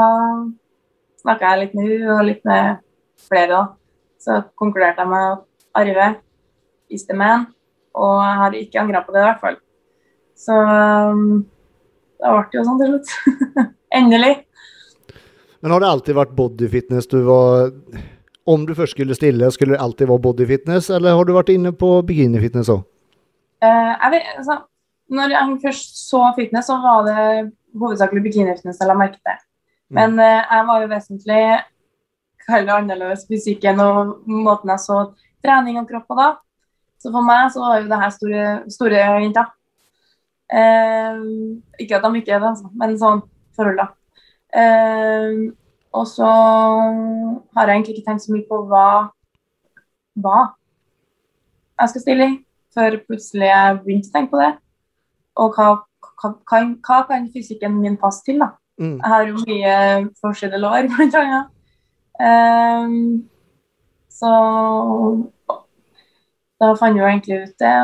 [1.19, 2.77] snakka jeg litt med hun og litt med
[3.19, 3.49] flere.
[3.49, 3.63] da.
[4.21, 5.41] Så konkluderte jeg med
[5.75, 6.05] Arve
[6.87, 7.49] is the man,
[7.91, 9.57] og jeg har ikke angra på det i hvert fall.
[10.39, 11.43] Så um,
[12.23, 13.13] da ble det jo sånn til slutt.
[13.99, 14.33] Endelig.
[15.63, 17.69] Men har det alltid vært bodyfitness du var
[18.49, 21.71] Om du først skulle stille, skulle det alltid være bodyfitness, eller har du vært inne
[21.71, 22.81] på bikinifitness òg?
[23.63, 24.57] Eh, altså,
[25.07, 27.21] når jeg først så fitness, så var det
[27.79, 29.39] hovedsakelig bikinifitness jeg la merke til.
[29.95, 31.39] Men eh, jeg var jo vesentlig
[32.43, 34.99] kall det annerledes fysikken og måten jeg så
[35.45, 36.29] trening og kropp på da.
[36.99, 39.51] Så for meg så var jo det her store, store jenter.
[40.51, 41.21] Eh,
[41.79, 43.21] ikke at de ikke er det, altså, men sånn
[43.55, 43.87] forhold, da.
[44.53, 45.37] Eh,
[45.93, 46.29] og så
[47.53, 48.87] har jeg egentlig ikke tenkt så mye på hva,
[50.23, 50.39] hva
[51.79, 52.35] jeg skal stille i,
[52.73, 54.51] før plutselig jeg begynte å tenke på det.
[55.41, 55.69] Og hva,
[56.21, 58.53] hva, hva, hva kan fysikken min passe til, da?
[58.81, 58.97] Mm.
[58.97, 59.75] Jeg har jo mye
[60.21, 61.51] forskjellige lår, blant annet.
[62.21, 63.29] Ehm,
[64.13, 64.31] så
[66.61, 67.75] da fant jeg jo egentlig ut det,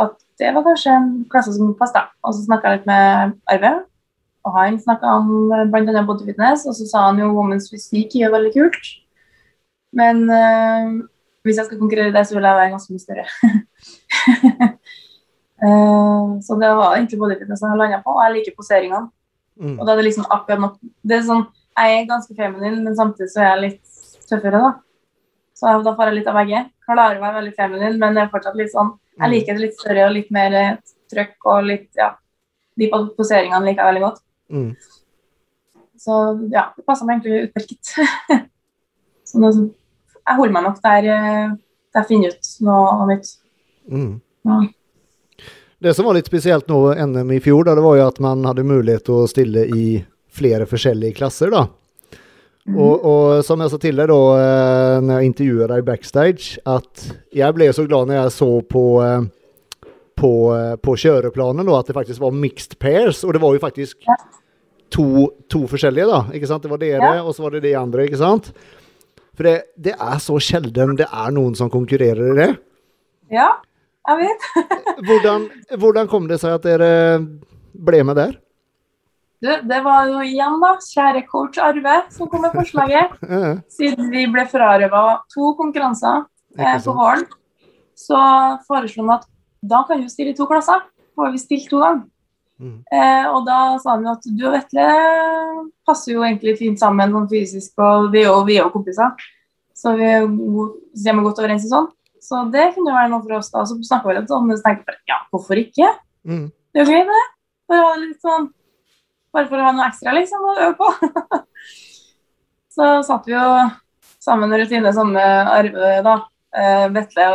[0.00, 2.10] at det var kanskje en klasse som passet.
[2.24, 3.72] Og så snakka jeg litt med Arve,
[4.48, 5.30] og han snakka om
[5.72, 6.02] bl.a.
[6.08, 8.90] body fitness, og så sa han jo women's Physique er veldig kult.
[9.96, 10.92] Men eh,
[11.44, 13.26] hvis jeg skal konkurrere i det, så vil jeg være ganske mye større.
[15.64, 19.08] uh, så det var egentlig body fitness jeg landa på, og jeg liker poseringene.
[19.60, 19.76] Mm.
[19.76, 21.42] Og da er det liksom akkurat nok Det er sånn,
[21.76, 24.70] Jeg er ganske feminin, men samtidig så er jeg litt tøffere, da.
[25.56, 26.64] Så da får jeg litt av begge.
[26.88, 30.06] Klarer være veldig feminin, men jeg er fortsatt litt sånn Jeg liker det litt større
[30.08, 30.72] og litt mer eh,
[31.12, 32.14] trøkk og litt Ja.
[32.80, 34.20] De poseringene liker jeg veldig godt.
[34.48, 34.70] Mm.
[36.00, 36.14] Så
[36.48, 37.90] ja, det passer meg egentlig utmerket.
[39.28, 39.50] så nå,
[40.16, 41.50] jeg holder meg nok der, eh,
[41.92, 43.32] der jeg finner ut noe, noe nytt.
[43.90, 44.14] Mm.
[44.48, 44.60] Ja.
[45.80, 48.46] Det som var litt spesielt nå NM i fjor, da, det var jo at man
[48.48, 49.84] hadde mulighet til å stille i
[50.32, 51.52] flere forskjellige klasser.
[51.52, 51.66] da.
[52.68, 57.56] Og, og som jeg sa deg da eh, når jeg intervjuet deg backstage, at jeg
[57.56, 59.28] ble så glad når jeg så på eh,
[60.20, 63.62] på, eh, på kjøreplanen da, at det faktisk var mixed pairs, og det var jo
[63.62, 64.16] faktisk Ja.
[64.92, 66.20] to, to forskjellige, da.
[66.36, 66.62] ikke sant?
[66.62, 68.52] Det var dere, og så var det de andre, ikke sant?
[69.32, 72.50] For det, det er så sjelden det er noen som konkurrerer i det.
[73.32, 73.48] ja,
[74.10, 74.46] jeg vet.
[75.06, 75.48] Hvordan,
[75.78, 77.20] hvordan kom det seg at dere
[77.72, 78.32] ble med der?
[79.40, 83.16] Du, det var jo igjen, da, kjære coach Arve, som kom med forslaget.
[83.76, 86.26] Siden vi ble frarøva to konkurranser
[86.58, 87.24] eh, på våren,
[87.96, 88.20] så
[88.68, 89.28] foreslo han at
[89.60, 90.84] da kan du stille i to klasser.
[91.16, 92.04] Da har vi stilt to ganger.
[92.60, 92.76] Mm.
[92.92, 94.86] Eh, og da sa han jo at du og Vetle
[95.88, 99.16] passer jo egentlig fint sammen sånn fysisk, og vi er jo, vi er jo kompiser.
[99.76, 101.88] Så vi er kommer godt overens i sånn.
[102.20, 103.64] Så det kunne jo være noe for oss da.
[103.64, 105.92] Så snakka vi litt om det, så tenkte jeg bare ja, hvorfor ikke?
[106.28, 106.48] Mm.
[106.70, 107.22] Det er jo gøy, det.
[107.70, 108.50] Bare, ha litt sånn,
[109.34, 110.88] bare for å ha noe ekstra, liksom, å øve på.
[112.76, 113.46] så satt vi jo
[114.20, 115.24] sammen med rutine samme
[115.54, 116.16] Arve, da.
[116.56, 117.26] Eh, Vetle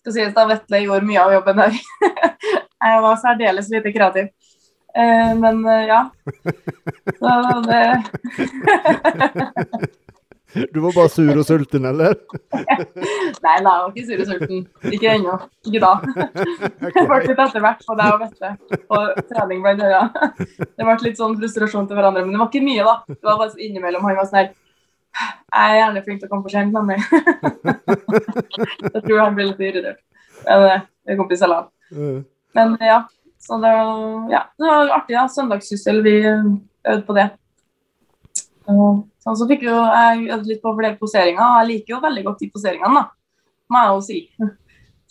[0.00, 1.78] skal sies da, Vetle gjorde mye av jobben der.
[2.86, 4.30] Jeg var særdeles lite kreativ.
[4.96, 6.00] Eh, men eh, ja.
[7.18, 7.82] Så det
[10.72, 12.14] Du var bare sur og sulten, eller?
[12.56, 14.62] Nei, nei, jeg var ikke sur og sulten.
[14.92, 15.34] Ikke ennå.
[15.68, 15.90] Ikke da.
[16.96, 18.52] Det ble litt etter hvert på deg og Vette
[18.96, 20.04] Og trening ble øya.
[20.38, 22.96] Det ble litt sånn frustrasjon til hverandre, men det var ikke mye, da.
[23.10, 24.50] Det var bare så innimellom han var sånn her
[25.20, 26.98] Jeg er gjerne flink til å komme for sent, nemlig.
[28.94, 30.00] Jeg tror han ble litt irritert.
[30.46, 32.16] Men det vi er kompiser likevel.
[32.16, 32.22] Eh,
[32.56, 33.02] Men ja.
[33.46, 33.70] Så det,
[34.32, 35.26] ja, det var artig, da.
[35.30, 36.00] Søndagssyssel.
[36.02, 37.28] Vi øvde på det.
[38.66, 41.42] Sånn, så fikk jo jeg øvd litt på flere poseringer.
[41.42, 43.04] og Jeg liker jo veldig godt de poseringene, da.
[43.70, 44.20] Må jeg jo si.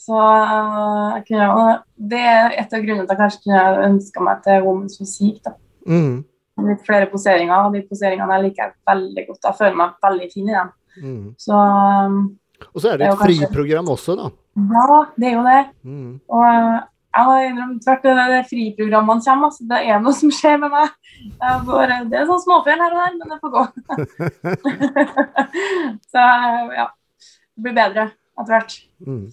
[0.06, 1.66] Så eh, kunne,
[1.98, 5.42] det er et av grunnene til at jeg kanskje kunne ønska meg til Women's Musikk.
[5.48, 5.54] da.
[5.88, 6.24] Mm.
[6.70, 9.44] Litt flere poseringer, og de poseringene jeg liker jeg veldig godt.
[9.50, 10.70] Jeg føler meg veldig fin i dem.
[11.04, 11.24] Mm.
[11.38, 11.52] Så
[12.08, 12.20] um,
[12.74, 14.30] Og så er det Det er et kanskje- friprogram også, da.
[14.56, 15.62] ja, det er jo det.
[15.84, 16.12] Mm.
[16.30, 16.78] Og eh,
[17.16, 20.74] jeg har innrømt hvert det, det friprogrammene kommer, altså, det er noe som skjer med
[20.74, 20.96] meg.
[21.70, 23.64] Går, det er sånn småfjell her og der, men det får gå.
[26.12, 26.26] så
[26.76, 26.90] ja,
[27.56, 28.76] det blir bedre etter hvert.
[29.08, 29.30] Mm.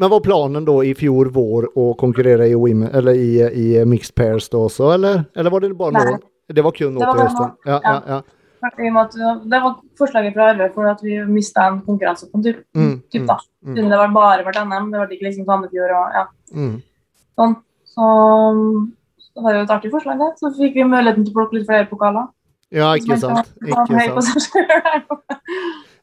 [0.00, 4.16] Men var planen da i fjor vår å konkurrere i, women, eller i, i mixed
[4.18, 5.24] pairs da også, eller?
[5.36, 6.18] Eller var det bare nå?
[6.50, 7.56] Det var kun nå til høsten?
[7.68, 8.20] Ja, ja, ja.
[8.60, 12.58] Det var forslaget fra Arve for at vi mista en konkurranse på en tur.
[12.76, 13.38] Mm, typ mm, da.
[13.70, 13.76] mm.
[13.78, 16.80] Det var bare vært NM, det var ikke liksom Sandefjord og ja, Mm.
[17.38, 17.54] Sånn.
[17.90, 18.08] Så
[19.34, 20.30] det var jo et artig forslag, det.
[20.40, 22.28] Så fikk vi muligheten til å plukke litt flere pokaler.
[22.70, 23.48] Ja, ikke sant.
[23.66, 24.50] Ikke sant.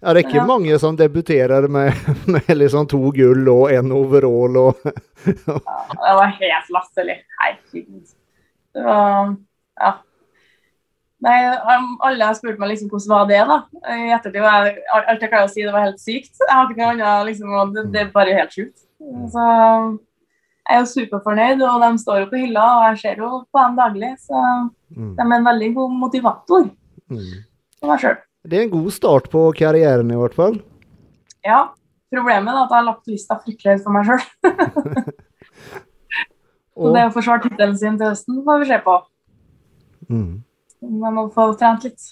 [0.02, 0.46] Ja, det er ikke Ja.
[0.46, 1.94] mange som debuterer med,
[2.28, 4.82] med liksom to gull og en overall og
[5.26, 7.16] Det var helt latterlig.
[7.42, 8.12] Herregud.
[8.76, 9.36] Det var
[9.82, 9.94] Ja.
[11.26, 11.34] Nei,
[12.06, 13.56] alle har spurt meg liksom hvordan var det da.
[13.90, 16.36] I ettertid var jeg, alt jeg klarer å si, det var helt sykt.
[16.44, 18.84] Jeg har ikke noe annet liksom, det, det er bare helt sjukt.
[19.34, 19.46] Så
[20.70, 23.78] er jo superfornøyd, og de står jo på hylla, og jeg ser jo på dem
[23.80, 24.14] daglig.
[24.24, 25.14] Så mm.
[25.18, 26.70] de er en veldig god motivator
[27.08, 27.44] Mm.
[27.80, 28.18] for meg sjøl.
[28.48, 30.58] Det er en god start på karrieren, i hvert fall.
[31.48, 31.70] Ja.
[32.12, 34.26] Problemet er at jeg har lagt lista fryktelig høyt for meg sjøl.
[36.76, 38.98] Og, det å forsvare tittelen sin til høsten får vi se på.
[40.12, 40.36] mm.
[41.02, 42.12] Man må få trent litt.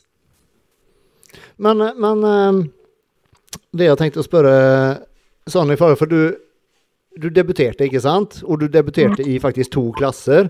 [1.61, 2.63] Men, men eh,
[3.77, 4.55] det jeg tenkte å spørre
[5.45, 6.35] i For du,
[7.21, 8.41] du debuterte, ikke sant?
[8.45, 10.49] Og du debuterte i faktisk to klasser.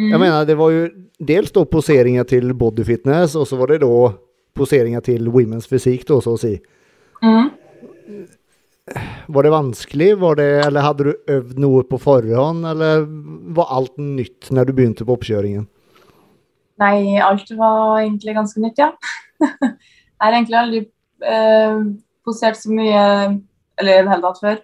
[0.00, 0.08] Mm.
[0.08, 0.84] Jeg mener, det var jo
[1.20, 4.12] dels da poseringer til bodyfitness, og så var det da
[4.56, 6.54] poseringer til women's fysikk, da, så å si.
[7.22, 7.52] Mm.
[9.32, 13.04] Var det vanskelig, var det, eller hadde du øvd noe på forhånd, eller
[13.56, 15.68] var alt nytt når du begynte på oppkjøringen?
[16.82, 18.90] Nei, alt var egentlig ganske nytt, ja.
[19.44, 20.82] jeg har egentlig aldri
[21.28, 21.78] eh,
[22.26, 23.04] posert så mye,
[23.78, 24.60] eller i det hele tatt før.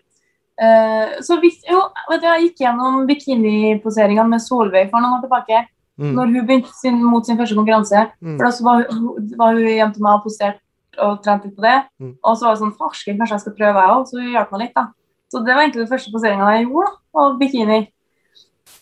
[0.58, 1.80] Eh, så hvis, jo,
[2.10, 5.66] vet du, jeg gikk gjennom bikiniposeringene med Solveig for noen år tilbake,
[5.98, 6.12] Mm.
[6.14, 8.04] når hun begynte sin, mot sin første konkurranse.
[8.22, 8.36] Mm.
[8.38, 10.60] For da så var, hun- var hun hjem til meg og postert
[10.96, 11.84] og trent litt på det.
[12.00, 12.12] Mm.
[12.22, 14.52] Og så var det sånn, farsken, kanskje jeg skal prøve jeg også, så hun hjalp
[14.52, 14.84] meg litt da.
[15.32, 17.80] Så det var egentlig den første poseringen jeg gjorde da, av bikini.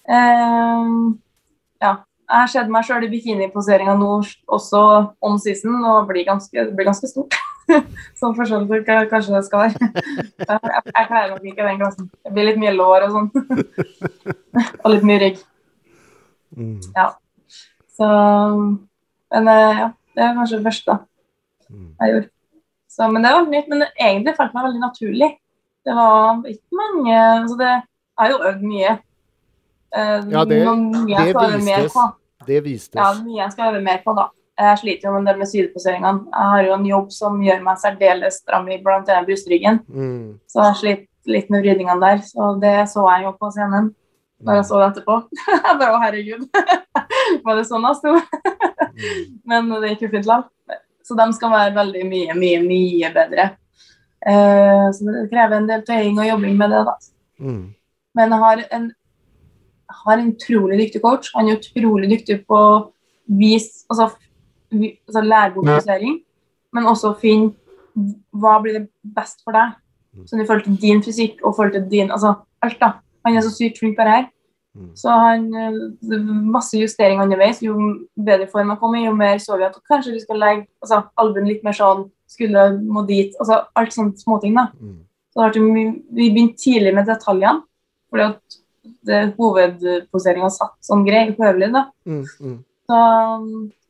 [0.06, 1.14] Uh,
[1.80, 1.92] ja,
[2.28, 4.12] jeg har sett meg selv i bikiniposeringen nå
[4.46, 4.82] også
[5.22, 7.34] om season, og blir ganske, det blir ganske stort.
[8.20, 9.88] sånn for sånn at jeg kanskje det skal være.
[10.46, 12.08] Jeg, jeg klarer nok ikke den klassen.
[12.24, 13.28] Det blir litt mye lår og sånn.
[14.84, 15.40] og litt mye rygg.
[16.56, 16.76] Mm.
[17.96, 18.08] Så
[19.34, 20.98] Men eh, ja, det er kanskje det første
[21.66, 21.88] Mm.
[21.98, 22.28] jeg gjorde.
[22.94, 23.64] Så, men det var nytt.
[23.72, 25.28] Men det egentlig følte meg veldig naturlig.
[25.82, 28.92] Det var ikke mange altså det, Jeg har jo øvd mye.
[29.96, 31.96] Eh, Ja, det- mye det vistes.
[32.46, 32.94] Det vistes.
[33.00, 34.28] Ja, mye jeg skal øve mer på, da.
[34.56, 36.30] Jeg sliter jo med en del med sideposeringene.
[36.32, 39.20] Jeg har jo en jobb som gjør meg særdeles stram i bl.a.
[39.26, 39.82] brystryggen.
[39.88, 40.40] Mm.
[40.48, 42.22] så jeg sliter litt med vridningene der.
[42.24, 43.92] Så det så jeg jo på scenen
[44.44, 45.16] når jeg så det etterpå.
[45.38, 46.42] Jeg bare å herregud,
[47.44, 48.16] var det sånn jeg sto?
[49.48, 50.82] Men det gikk jo fint likevel.
[51.06, 53.50] Så de skal være veldig mye, mye, mye bedre.
[54.26, 56.94] Eh, så det krever en del tøying og jobbing med det, da.
[57.38, 57.64] Mm.
[58.18, 58.88] Men jeg har en,
[60.02, 61.30] har en utrolig dyktig coach.
[61.36, 62.76] Han er utrolig dyktig på å
[63.26, 64.08] vise Altså,
[64.84, 66.20] altså lære bort frisering,
[66.72, 67.52] men også finne
[68.36, 69.76] hva blir det best for deg.
[70.28, 72.32] Sånn i forhold til din fysikk og forhold til din Altså
[72.64, 72.96] alt, da.
[73.26, 74.26] Han er så sykt flink på det her.
[74.76, 74.90] Mm.
[74.96, 75.76] Så han eh,
[76.52, 77.62] masse justeringer underveis.
[77.64, 77.76] Jo
[78.16, 81.02] bedre form han kom i, jo mer så vi at kanskje vi skal legge altså,
[81.20, 83.36] albuen litt mer sånn, skulle må dit.
[83.40, 84.68] Altså alt sånne småting, da.
[84.80, 85.00] Mm.
[85.32, 87.64] Så det vi begynte tidlig med detaljene.
[88.12, 88.60] Fordi at
[89.06, 91.72] det hovedposeringa satt sånn grei høvelig.
[91.74, 91.86] da.
[92.06, 92.24] Mm.
[92.40, 92.58] Mm.
[92.86, 93.00] Så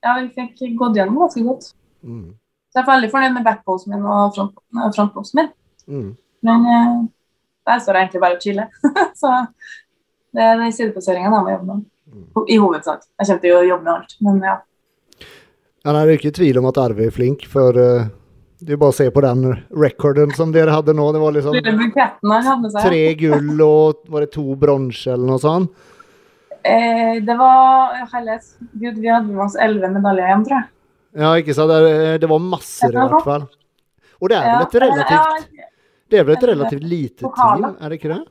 [0.07, 1.73] ja, vi fikk gått gjennom ganske godt.
[2.07, 2.31] Mm.
[2.71, 4.59] Så jeg er veldig fornøyd med backposen min og front,
[4.95, 5.53] frontposen min.
[5.91, 6.09] Mm.
[6.47, 6.95] Men eh,
[7.67, 8.93] der står jeg egentlig bare og chiller.
[9.23, 9.33] så
[10.37, 11.87] det er den sideposeringene jeg må jobbe med.
[12.07, 12.29] Mm.
[12.53, 13.09] I hovedsak.
[13.19, 14.15] Jeg kommer til å jobbe med alt.
[14.27, 14.55] Men ja.
[15.87, 18.07] ja nei, det er ikke tvil om at Arve er flink, for uh,
[18.61, 21.09] det er bare å se på den rekorden som dere hadde nå.
[21.13, 25.93] Det var liksom tre gull og var det to bronse eller noe sånt.
[26.67, 28.47] Eh, det var herlighet.
[28.81, 30.69] Gud, vi hadde med oss elleve medaljer hjem, tror jeg.
[31.17, 31.71] Ja, ikke sant?
[31.73, 33.45] Det, det var masser i hvert fall.
[34.21, 35.47] Og det er vel et relativt,
[36.11, 38.23] det er vel et relativt lite team, er det ikke det?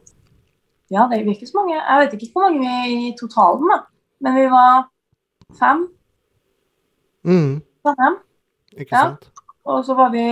[0.93, 1.75] Ja, det er ikke så mange.
[1.77, 3.77] Jeg vet ikke hvor mange vi er i totalen, da.
[4.21, 4.85] Men vi var
[5.59, 5.85] fem.
[7.25, 8.17] Mm, fem.
[8.77, 9.01] ikke Ja.
[9.03, 9.29] sant?
[9.65, 10.25] Og så var vi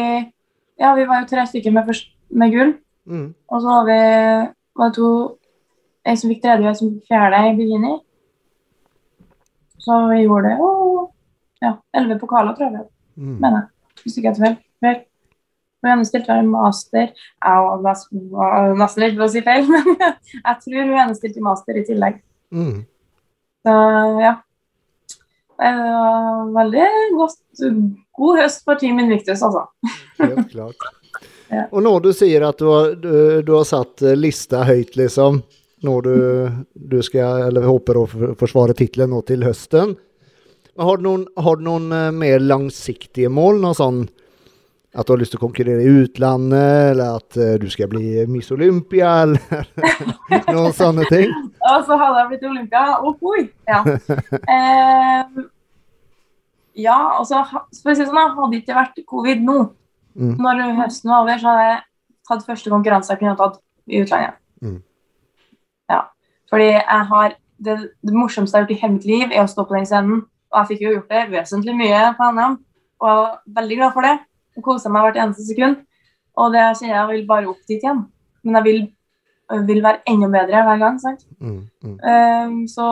[0.80, 1.89] Ja, vi var jo tre stykker med,
[2.32, 2.74] med gull.
[3.06, 5.38] Mm, Og så var vi var to
[6.04, 7.93] En som fikk tredje, og jeg som fikk fjerde i bikini.
[9.84, 10.58] Så vi gjorde det.
[10.60, 12.88] Og ja, elleve pokaler, tror jeg.
[13.16, 13.36] mm.
[13.39, 13.68] mener jeg.
[14.04, 15.01] Hvis ikke jeg tar feil.
[15.84, 19.89] Og Johanne stilte vel master Jeg var nesten var redd for å si feil, men
[19.99, 22.20] jeg tror Johanne stilte master i tillegg.
[22.56, 22.82] Mm.
[23.64, 23.78] Så
[24.24, 24.34] ja.
[25.64, 26.86] Det var veldig
[27.16, 27.39] godt,
[28.20, 29.68] god høst for Team Invictus, altså.
[30.20, 30.89] Helt klart.
[31.54, 31.68] Ja.
[31.70, 33.12] Og når du sier at du har, du,
[33.45, 35.36] du har satt lista høyt, liksom,
[35.84, 36.15] når du,
[36.73, 38.07] du skal, eller håper å
[38.39, 39.95] forsvare tittelen nå til høsten,
[40.79, 43.59] har du noen, har du noen eh, mer langsiktige mål?
[43.61, 44.03] Noe sånn
[44.93, 48.23] at du har lyst til å konkurrere i utlandet, eller at eh, du skal bli
[48.29, 51.29] Miss Olympia, eller noen sånne ting?
[51.73, 52.86] Og så hadde jeg blitt Olympia.
[53.01, 53.47] Ohoi!
[53.69, 53.84] Ja.
[54.53, 55.43] Eh,
[56.73, 59.57] ja, og så for å si sånn, hadde det ikke vært covid nå,
[60.13, 60.36] Mm.
[60.38, 61.77] når høsten var over, så hadde jeg
[62.29, 63.55] tatt første konkurranse jeg kunne tatt
[63.89, 64.36] i utlandet.
[64.61, 64.75] Mm.
[65.91, 66.01] Ja.
[66.49, 69.49] Fordi jeg har det, det morsomste jeg har gjort i hele mitt liv, er å
[69.49, 70.23] stå på den scenen.
[70.53, 72.57] Og jeg fikk jo gjort det vesentlig mye på NM,
[73.01, 74.17] og jeg var veldig glad for det.
[74.53, 75.79] Jeg kosa meg hvert eneste sekund.
[76.38, 78.03] Og det kjenner jeg vil bare opp dit igjen.
[78.45, 78.79] Men jeg vil,
[79.69, 80.99] vil være enda bedre hver gang.
[81.01, 81.25] sant?
[81.39, 81.59] Mm.
[81.84, 81.97] Mm.
[81.97, 82.88] Um, så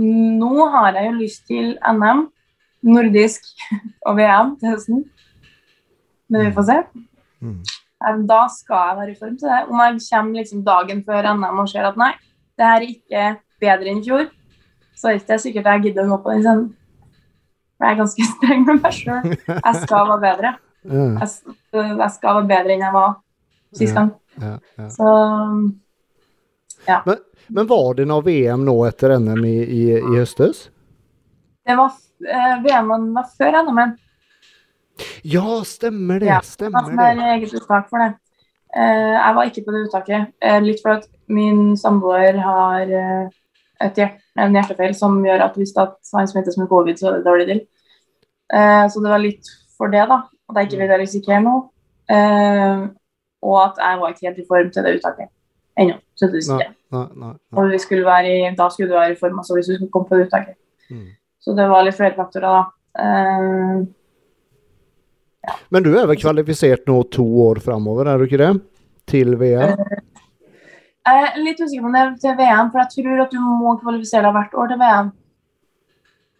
[0.00, 2.26] nå har jeg jo lyst til NM,
[2.88, 3.48] nordisk
[4.08, 5.04] og VM til høsten.
[6.28, 6.78] Men vi får se.
[7.44, 7.60] Mm.
[8.28, 9.60] Da skal jeg være i form til det.
[9.70, 12.12] Om jeg kommer liksom dagen før NM og ser at nei,
[12.58, 13.24] det her er ikke
[13.64, 14.26] bedre enn i fjor,
[14.94, 16.64] så er det ikke sikkert jeg gidder å gå på den.
[17.78, 19.30] For jeg er ganske streng med meg sjøl.
[19.48, 20.52] Jeg skal være bedre.
[20.84, 21.28] Jeg,
[21.72, 23.16] jeg skal være bedre enn jeg var
[23.74, 24.00] sist Ja.
[24.02, 24.12] gang.
[24.44, 24.88] ja,
[26.88, 26.98] ja.
[27.06, 30.68] Men, Men var det noe VM nå etter NM i, i, i høstes?
[31.64, 31.92] det var
[32.28, 33.94] eh, VM-en var før NM-en.
[35.24, 36.28] Ja, stemmer det.
[36.28, 37.30] Ja, Stemmer er det.
[37.34, 38.12] eget uttak for det.
[38.76, 40.32] Eh, jeg var ikke på det uttaket.
[40.42, 43.28] Eh, litt for at min samboer har eh,
[43.84, 47.18] et hjert en hjertefeil som gjør at hvis at han smittes med covid, så er
[47.18, 47.60] det dårlig til.
[48.90, 49.46] Så det var litt
[49.78, 50.16] for det, da.
[50.50, 51.68] At jeg ikke ville risikere noe.
[53.46, 55.30] Og at jeg var ikke helt i form til det uttaket
[55.78, 55.96] ennå.
[56.90, 57.30] nei, nei.
[57.30, 57.58] nei.
[57.60, 59.90] Og vi skulle være i, da skulle du være i form altså hvis du skulle
[59.94, 60.58] komme på det uttaket.
[60.90, 61.08] Mm.
[61.42, 63.06] Så det var litt flere faktorer, da.
[65.44, 68.52] Eh, Men du er vel kvalifisert nå to år framover, er du ikke det?
[69.10, 69.76] Til VM?
[71.04, 73.40] Jeg er litt usikker på om det er til VM, for jeg tror at du
[73.44, 75.12] må kvalifisere deg hvert år til VM.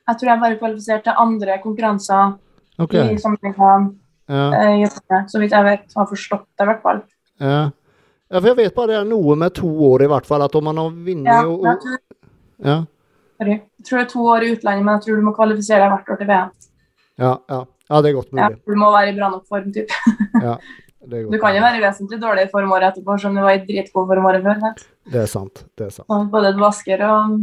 [0.09, 2.35] Jeg tror jeg bare er kvalifisert til andre konkurranser
[2.79, 3.13] okay.
[3.13, 3.93] i sammenligning
[4.29, 5.85] Ja, eh, så vidt jeg vet.
[5.97, 7.03] Har forstått det, i hvert fall.
[7.41, 7.61] ja.
[8.31, 10.57] ja, for jeg vet bare det er noe med to år i hvert fall, at
[10.57, 11.67] om man har vunnet Ja, og,
[12.65, 12.79] ja,
[13.45, 15.93] jeg tror det er to år i utlandet, men jeg tror du må kvalifisere deg
[15.93, 16.53] hvert år til VM.
[17.19, 17.61] ja, ja.
[17.91, 18.61] Ja, det er godt Ja, mulig.
[18.64, 19.93] du må være i bra nok form, typ.
[20.47, 20.57] Ja,
[21.05, 24.07] Du kan jo være i vesentlig dårlig form året etterpå, som du var i dritgod
[24.09, 24.61] form året før.
[24.62, 24.85] Vet.
[25.12, 25.64] Det er sant.
[25.76, 26.09] Det er sant.
[26.09, 27.35] Og både vasker og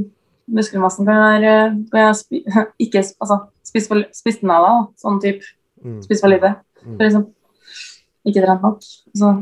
[0.52, 1.52] muskelmassen kan være
[1.92, 2.42] kan jeg spi,
[2.88, 3.38] ikke altså,
[3.70, 5.52] spis for, spist den av deg, sånn type.
[5.86, 6.00] Mm.
[6.08, 6.56] Spis for lite.
[6.82, 6.96] Mm.
[6.96, 7.28] For liksom.
[8.26, 8.82] Ikke trent nok.
[9.18, 9.36] Så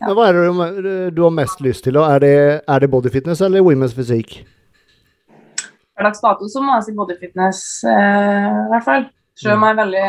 [0.00, 0.06] Ja.
[0.08, 1.98] Men hva er det du, du har mest lyst til?
[2.00, 4.38] Er det, er det bodyfitness eller women's fysikk?
[6.00, 9.02] per dags dato så må jeg si bodyfitness, eh, i hvert fall.
[9.40, 10.06] Selv om jeg er veldig,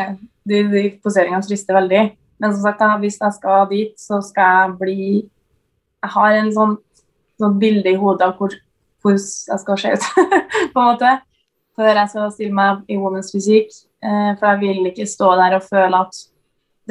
[0.50, 2.02] de, de poseringene frister veldig.
[2.42, 5.04] Men som sagt, hvis jeg skal dit, så skal jeg bli
[6.02, 6.72] Jeg har en sånn,
[7.38, 8.54] sånn bilde i hodet av hvor,
[9.02, 10.06] hvor jeg skal se ut,
[10.74, 11.12] på en måte.
[11.78, 13.70] Før jeg skal stille meg i women's fysikk.
[14.02, 16.18] Eh, for jeg vil ikke stå der og føle at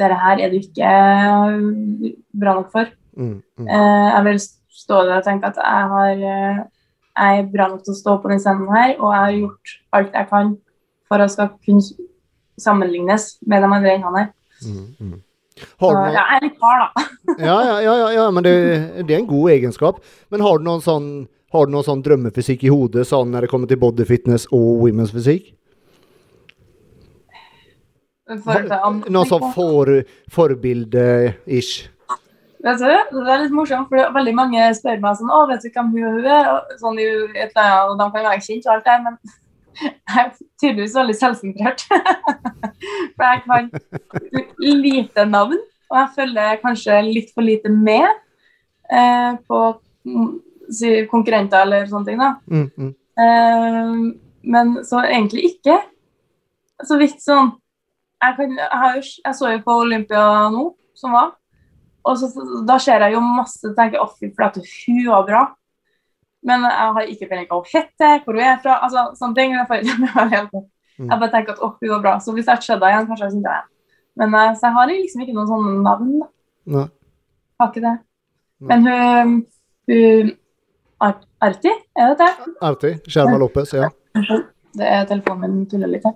[0.00, 2.88] dette her er du ikke eh, bra nok for.
[3.12, 3.68] Mm, mm.
[3.68, 4.40] Eh, jeg vil
[4.82, 8.32] stå der og tenke at jeg, har, jeg er bra nok til å stå på
[8.32, 10.56] den scenen her, og jeg har gjort alt jeg kan
[11.12, 12.08] for å skal kunne
[12.60, 14.32] sammenlignes med de andre jentene her.
[14.66, 15.20] Mm, mm.
[15.82, 17.04] Har du jeg er litt hard, da.
[17.48, 18.54] ja, ja, ja, ja, men det,
[19.06, 20.02] det er en god egenskap.
[20.32, 21.08] Men har du noen sånn,
[21.52, 25.12] har du noen sånn drømmefysikk i hodet sånn når det kommer til bodyfitness og women's
[25.14, 25.52] fysikk?
[28.32, 29.90] Noe sånn for,
[30.32, 31.88] forbilde-ish?
[32.62, 35.72] Vet du, det er litt morsomt, for veldig mange spør meg sånn Å, vet du
[35.74, 36.50] hvem hun er?
[36.78, 39.16] Sånn, i et eller annet, og de kan være kjent og alt det, men
[39.80, 41.84] jeg er tydeligvis veldig selvsentrert.
[43.16, 43.70] for jeg kan
[44.62, 45.60] lite navn,
[45.92, 48.08] og jeg følger kanskje litt for lite med
[48.90, 49.60] eh, på
[50.08, 50.30] mm,
[50.72, 52.20] si, konkurrenter eller sånne ting.
[52.22, 52.34] da.
[52.48, 52.92] Mm, mm.
[53.22, 53.96] Eh,
[54.52, 55.78] men så egentlig ikke.
[56.82, 57.52] Så vidt sånn
[58.22, 61.32] Jeg, kan, jeg, har jeg så jo på Olympia nå, som var.
[62.06, 62.28] Og så,
[62.66, 65.42] da ser jeg jo masse tenker å fy flate, hun var bra.
[66.44, 68.78] Men jeg har ikke peiling på hva hun heter, hvor hun er fra.
[68.82, 69.52] altså sånne ting.
[69.54, 70.56] Jeg, får, jeg, helt-
[70.98, 72.14] jeg bare tenker at å, hun var bra.
[72.24, 73.62] Så hvis jeg skjedde igjen, kanskje jeg syntes det.
[74.20, 76.10] Men eh, så jeg har liksom ikke noen sånne navn.
[76.76, 76.86] Nei.
[77.60, 77.94] Har ikke det.
[78.70, 79.36] Men hun,
[79.90, 80.32] hun
[81.02, 82.50] Ar- Arti, er det det?
[82.62, 82.90] Arti.
[83.10, 83.88] Sherma Lopez, ja.
[84.72, 86.14] Det er telefonen min tuller litt her.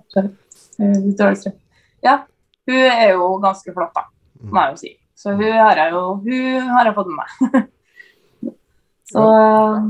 [2.05, 2.13] Ja,
[2.69, 4.05] hun er jo ganske flott, da,
[4.43, 4.91] må jeg jo si.
[5.17, 7.67] Så hun har jeg jo Hun har jeg fått med meg.
[9.07, 9.21] Så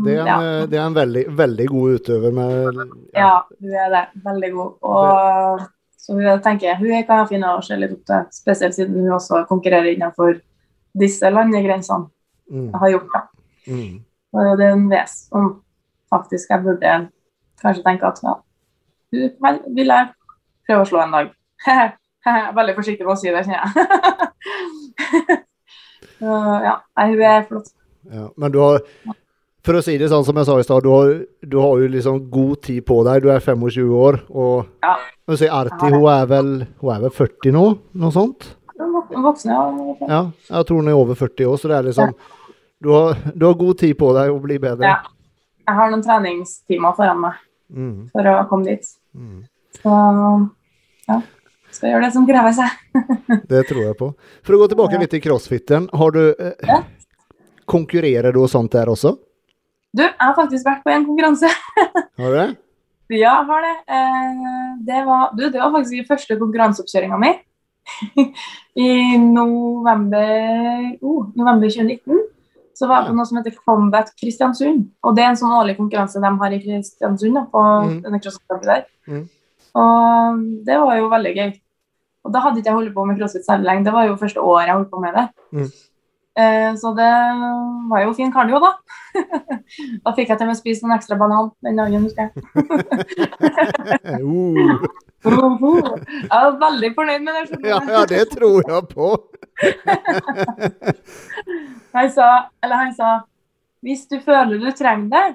[0.05, 0.35] Det er en, ja.
[0.45, 2.81] eh, det er en veldig, veldig god utøver med
[3.17, 4.03] ja, hun er det.
[4.25, 4.73] Veldig god.
[4.81, 5.63] Og
[5.97, 8.99] så hun tenker hun er kan jeg finne å se litt opp til, spesielt siden
[9.01, 10.37] hun også konkurrerer innenfor
[10.97, 12.07] disse landegrensene.
[12.51, 13.23] Mm, Jeg har gjort det.
[13.73, 13.95] mm.
[14.37, 15.47] Og det er en ves som
[16.13, 16.93] faktisk jeg burde
[17.63, 18.35] kanskje tenke at ja,
[19.15, 20.11] hun vel, vil jeg
[20.67, 21.33] prøve å slå en dag.
[22.59, 23.71] Veldig forsiktig med å si det, kjenner jeg.
[26.17, 27.71] Så, ja, hun er flott.
[28.11, 28.81] Ja, men du har
[29.67, 31.87] For å si det sånn som jeg sa i stad, du, har- du har jo
[31.91, 33.21] liksom god tid på deg.
[33.23, 34.95] Du er 25 år, og Ja.
[35.35, 37.65] si, Arti, hun er vel hun er vel 40 nå?
[37.95, 38.53] Noe sånt?
[39.11, 40.07] Voksen, ja.
[40.07, 40.21] Ja,
[40.55, 42.13] jeg tror hun er over 40 år, så det er liksom
[42.81, 44.83] Du har, du har god tid på deg å bli bedre.
[44.87, 44.97] ja.
[45.67, 47.33] Jeg har noen treningstimer foran meg
[47.75, 48.85] Mm, for å komme dit.
[49.17, 49.43] mm.
[49.83, 50.49] Så
[51.09, 51.21] ja,
[51.71, 52.69] skal gjøre det som krever seg.
[53.49, 54.13] Det tror jeg på.
[54.43, 55.89] For å gå tilbake litt til crossfiten.
[55.93, 56.83] Har du eh, Ja.
[57.67, 59.15] Konkurrerer du og sånt der også?
[59.97, 61.49] Du, jeg har faktisk vært på en konkurranse.
[62.21, 62.47] Har du det?
[63.09, 63.75] Ja, jeg har det.
[63.87, 64.47] Eh,
[64.87, 67.29] det, var, du, det var faktisk den første konkurranseoppkjøringa mi.
[68.87, 68.89] I
[69.21, 72.25] november, oh, november 2019
[72.77, 74.83] så var jeg på noe som heter Combat Kristiansund.
[75.07, 77.39] Og det er en sånn årlig konkurranse de har i Kristiansund.
[77.39, 77.95] Da, på Mm.
[78.03, 78.83] denne der.
[79.07, 79.23] Mm.
[79.81, 81.49] Og det var jo veldig gøy.
[82.27, 83.85] Og da hadde ikke jeg holdt på med crossfit særlig lenge.
[83.87, 85.25] Det var jo første året jeg holdt på med det.
[85.55, 85.71] Mm.
[86.37, 87.13] Eh, så det
[87.89, 88.71] var jo fin kardio, da.
[90.05, 92.31] da fikk jeg til og med spise en ekstra banan den dagen, husker jeg.
[95.27, 97.57] Uh, Jeg var veldig fornøyd med det.
[97.67, 99.07] ja, ja, det tror jeg på.
[101.97, 102.27] Han sa,
[102.63, 103.09] eller han sa
[103.85, 105.25] hvis du føler du trenger det,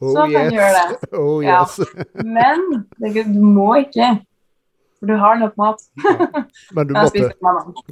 [0.00, 0.98] Oh så kan du gjøre det.
[1.16, 1.62] Oh Ja.
[2.24, 4.10] Men du må ikke.
[5.04, 5.82] For du har nok mat.
[6.72, 7.20] Men du måtte.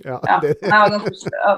[0.09, 1.53] Ja, det, ja.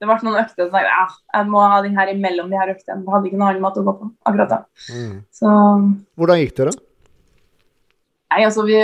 [0.00, 1.04] det ble noen økter som jeg, ja,
[1.36, 3.02] jeg må ha den her imellom de her øktene.
[3.04, 4.58] Jeg hadde ikke noe annen mat å gå på akkurat da.
[4.96, 5.14] mm.
[5.36, 5.52] Så
[6.16, 6.74] Hvordan gikk det, da?
[8.34, 8.80] Nei, altså, vi,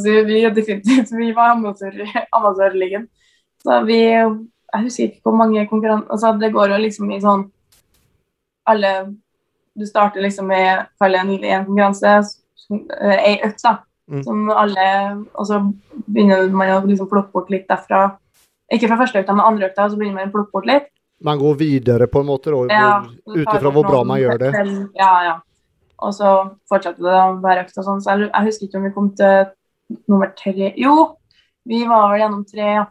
[0.00, 1.98] si, vi definitivt vi var amatør,
[2.38, 3.08] amatørligaen.
[3.64, 7.44] Så vi Jeg husker ikke hvor mange konkurranser altså, Det går jo liksom i sånn
[8.68, 8.90] Alle
[9.78, 12.14] Du starter liksom med en, en konkurranse,
[12.64, 13.72] så- eh, ei økt, da.
[14.10, 14.22] Mm.
[14.24, 14.84] Som alle
[15.34, 15.58] Og så
[16.06, 18.18] begynner man å liksom plukke bort litt derfra.
[18.72, 20.90] Ikke fra første økta, men andre økta, så begynner man å plukke bort litt.
[21.24, 24.52] Man går videre på en måte Ja, ut ifra hvor bra man gjør det.
[24.98, 25.34] Ja, ja.
[26.02, 26.30] Og så
[26.68, 28.00] fortsatte det hver økt og sånn.
[28.02, 29.46] Så jeg, jeg husker ikke om vi kom til
[30.08, 31.16] nummer tre Jo,
[31.64, 32.84] vi var vel gjennom tre ja.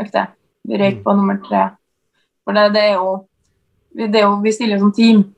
[0.00, 0.30] økter.
[0.64, 1.04] Vi røyk Mm.
[1.04, 1.70] på nummer tre.
[2.44, 3.26] For det, det er jo
[3.94, 5.34] vi- det er jo, vi stiller som team.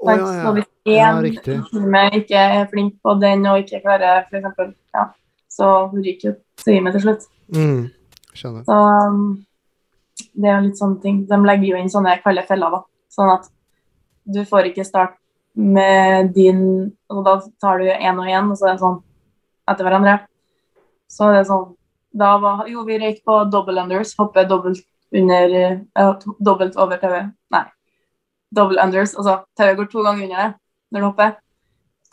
[0.00, 0.24] Oh, ja, ja.
[0.24, 5.08] Så Ja, én time ikke er flink på den og ikke klarer eksempel, ja,
[5.48, 7.26] så ryker jo teamet til slutt.
[7.54, 7.90] Mm.
[8.34, 8.64] Skjønner.
[8.68, 8.78] Så
[9.08, 9.44] um,
[10.34, 11.22] det er jo litt sånne ting.
[11.28, 12.82] De legger jo inn sånne kalde feller, da.
[13.14, 13.48] Sånn at
[14.24, 15.20] du får ikke starte
[15.54, 16.60] med din
[17.12, 18.96] Og da tar du én og én, og så er det sånn
[19.70, 20.16] etter hverandre.
[21.06, 21.68] Så det er sånn
[22.10, 24.82] Da var Jo, vi røyk på double unders, hoppe dobbelt
[25.14, 25.54] under
[25.94, 27.30] uh, Dobbelt over tauet.
[27.54, 27.64] Nei.
[28.50, 29.14] Double unders.
[29.14, 30.50] Altså tauet går to ganger under det
[30.94, 31.36] når du hopper.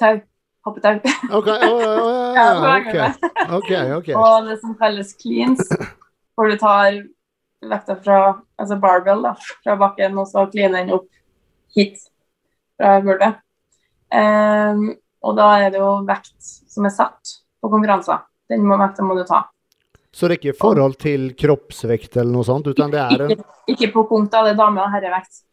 [0.01, 0.19] Tau.
[0.65, 0.99] Hoppetau.
[1.33, 3.07] Ok, Oh, å, å, Ja, ja, to ganger ja,
[3.57, 3.57] ok.
[3.57, 4.09] Ok, ok.
[4.21, 5.61] Og det som kalles cleans,
[6.37, 6.99] hvor du tar
[7.61, 8.17] vekta fra
[8.61, 11.07] altså barbell da, fra bakken og så cleaner den opp
[11.75, 11.97] hit
[12.77, 13.41] fra gulvet.
[14.11, 14.87] Um,
[15.21, 18.23] og da er det jo vekt som er satt på konkurranser.
[18.49, 19.43] Den må, vekta må du ta.
[20.11, 23.33] Så det er ikke i forhold til kroppsvekt eller noe sånt, utan det er en
[23.37, 24.41] Ikke, ikke på konk, da.
[24.43, 25.45] Det er dame- og herrevekt.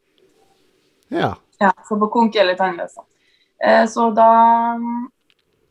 [1.15, 1.37] Ja.
[1.63, 2.73] Ja, så på konk er da.
[2.73, 2.89] Eh,
[3.91, 4.31] så da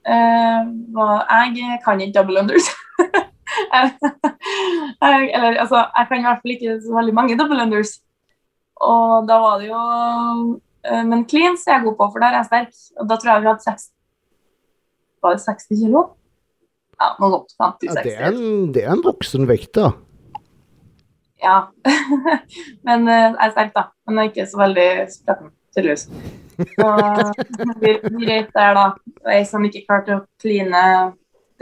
[0.08, 0.62] eh,
[0.96, 2.68] var Jeg kan ikke double unders.
[3.74, 7.98] jeg, eller altså, jeg kan i hvert fall ikke så veldig mange double unders.
[8.84, 9.82] Og da var det jo
[10.86, 12.74] eh, Men cleans er jeg god på, for der er jeg sterk.
[13.00, 13.88] Og da tror jeg vi hadde 60
[15.24, 16.04] Var det 60 kilo?
[16.98, 17.84] Ja, noe sånt.
[17.86, 18.04] 50-60.
[18.04, 19.92] det, er en, det er en voksen vekt, da.
[21.44, 21.58] Ja.
[22.88, 23.84] Men eh, jeg er sterk, da.
[24.08, 26.08] Men jeg er ikke så veldig spretten, tydeligvis.
[26.82, 27.94] Og vi
[28.26, 28.86] der, da.
[29.30, 30.84] Ei som ikke klarte å kline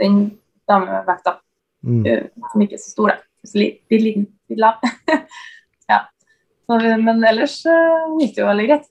[0.00, 0.18] den
[0.68, 1.38] damevekta.
[1.86, 2.02] Mm.
[2.06, 3.22] eh, Som ikke er så stor, da.
[3.54, 4.82] Litt liten, litt lav.
[5.92, 6.02] ja.
[6.66, 8.88] Så, men ellers eh, gikk det jo veldig greit.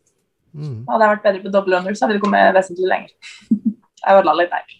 [0.55, 0.75] Mm.
[0.87, 3.15] Hadde jeg vært bedre på double under, så hadde vi kommet vesentlig lenger.
[4.05, 4.75] jeg ødela litt der.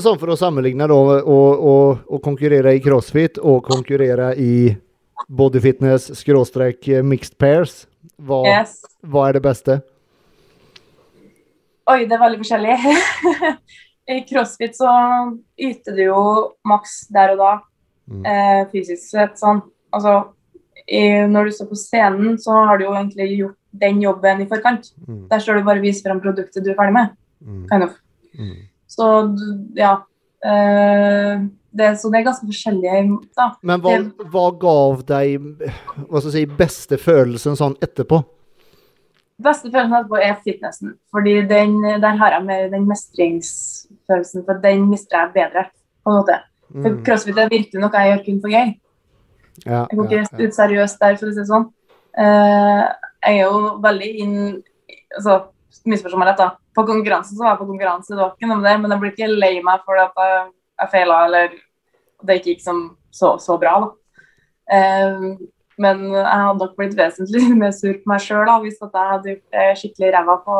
[0.00, 0.96] Sånn for å sammenligne da,
[1.26, 4.70] å konkurrere i crossfit og konkurrere i
[5.28, 7.84] bodyfitness skråstrek mixed pairs.
[8.20, 8.80] Hva, Yes.
[9.06, 9.78] hva er det beste?
[11.90, 12.76] Oi, det er veldig forskjellig.
[14.14, 14.90] I crossfit så
[15.60, 16.20] yter du jo
[16.68, 17.52] maks der og da,
[18.10, 18.24] Mm.
[18.26, 19.36] eh, fysisk sett.
[19.38, 19.60] Sånn.
[19.94, 20.32] Altså,
[20.90, 20.98] i,
[21.30, 24.88] når du står på scenen, så har du jo egentlig gjort den jobben i forkant.
[25.06, 25.28] Mm.
[25.30, 27.12] Der står du bare og viser fram produktet du er ferdig med.
[27.46, 27.60] Mm.
[27.70, 27.92] Kind of.
[28.34, 28.56] Mm.
[28.90, 29.06] Så
[29.78, 29.92] ja.
[30.42, 32.92] Eh, det, så det er ganske forskjellig.
[33.38, 33.50] Da.
[33.62, 33.94] Men hva,
[34.32, 35.44] hva gav deg
[36.08, 38.18] hva skal si, beste følelsen sånn etterpå?
[39.40, 40.94] Beste følelsen etterpå er fitnessen.
[41.14, 45.66] Fordi den, der har jeg mer den mestringsfølelsen, for den mister jeg bedre.
[46.04, 46.36] på en måte.
[46.72, 47.02] For Mm.
[47.04, 48.68] crossfit er virkelig noe jeg gjør kun for gøy.
[49.66, 50.46] Ja, Jeg går ikke ja.
[50.46, 51.66] ut seriøst der, for å si det sånn.
[52.16, 52.88] Uh,
[53.26, 54.62] jeg er jo veldig inn
[55.16, 55.34] altså,
[55.86, 56.48] Misforstå meg rett, da.
[56.74, 59.00] På konkurranse så var jeg på konkurranse, det var ikke noe med det, men jeg
[59.00, 60.48] blir ikke lei meg for at jeg,
[60.80, 61.54] jeg feila eller
[62.24, 62.82] det ikke gikk som
[63.14, 63.88] så, så bra, da.
[64.70, 65.24] Eh,
[65.80, 69.78] men jeg hadde nok blitt vesentlig mer sur på meg sjøl hvis jeg hadde gjort
[69.80, 70.56] skikkelig ræva på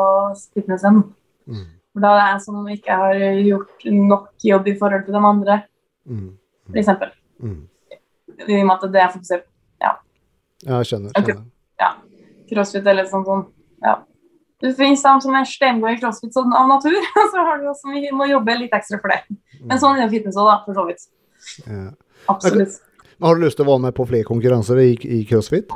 [0.54, 1.02] fitnessen.
[1.50, 1.66] Mm.
[1.92, 3.14] For da er det jeg som ikke har
[3.44, 5.62] gjort nok jobb i forhold til de andre,
[6.10, 6.30] Mm.
[6.72, 6.88] f.eks.
[7.44, 7.58] Mm.
[8.48, 9.44] I og med at det er fokusert
[9.84, 9.90] Ja,
[10.64, 11.12] jeg skjønner.
[11.12, 11.42] Skjønner.
[11.78, 11.90] ja,
[12.50, 13.44] crossfit eller sånn sånn.
[13.84, 13.98] Ja.
[14.61, 16.96] Det finnes dem som er steingode i crossfit sånn av natur,
[17.32, 19.40] så har du også, vi må jobbe litt ekstra for det.
[19.61, 21.06] Men sånn er fitness òg, da, for så vidt.
[21.64, 21.86] Ja.
[22.28, 22.80] Absolutt.
[23.20, 25.72] Har du lyst til å være med på flere konkurranser i, i crossfit?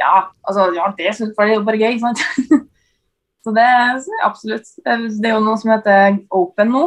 [0.00, 2.22] Ja, altså, ja, det er slutt, for det er jo bare gøy, sant.
[3.46, 4.70] så det er så absolutt.
[4.84, 6.84] Det er jo noe som heter Open nå.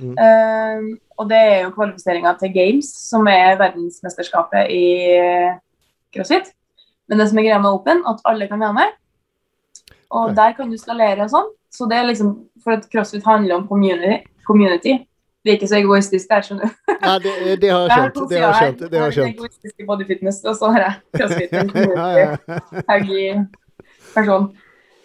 [0.00, 0.16] Mm.
[0.16, 4.84] Uh, og det er jo kvalifiseringa til Games, som er verdensmesterskapet i
[6.12, 6.50] crossfit.
[7.08, 8.98] Men det som er greia med Open, at alle kan være med.
[10.12, 10.36] Og okay.
[10.36, 11.48] der kan du skalere og sånn.
[11.72, 14.20] Så det er liksom, For at crossfit handler om community.
[14.46, 14.98] community.
[15.42, 16.82] Vi er ikke så egoistisk der, skjønner du.
[17.02, 17.32] Nei, det,
[17.62, 18.18] det har jeg skjønt.
[18.30, 18.82] Det har jeg skjønt.
[18.90, 19.38] Det har jeg skjønt.
[19.38, 21.56] egoistisk i bodyfitness, og så har jeg crossfit.
[21.56, 23.24] en Ja, community ja, huggy
[24.12, 24.52] person.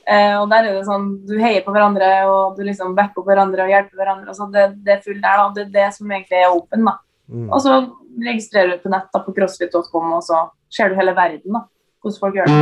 [0.07, 3.65] Eh, og der er det sånn, Du heier på hverandre og du liksom backer hverandre
[3.65, 4.29] og hjelper hverandre.
[4.31, 5.47] og så det, det er fullt der, da.
[5.55, 6.85] Det er det som egentlig er open.
[6.87, 6.95] da.
[7.27, 7.49] Mm.
[7.49, 7.79] Og så
[8.23, 11.57] registrerer du på nett da, på crossfit.com, og så ser du hele verden.
[11.57, 11.65] da,
[12.03, 12.61] Hvordan folk gjør det.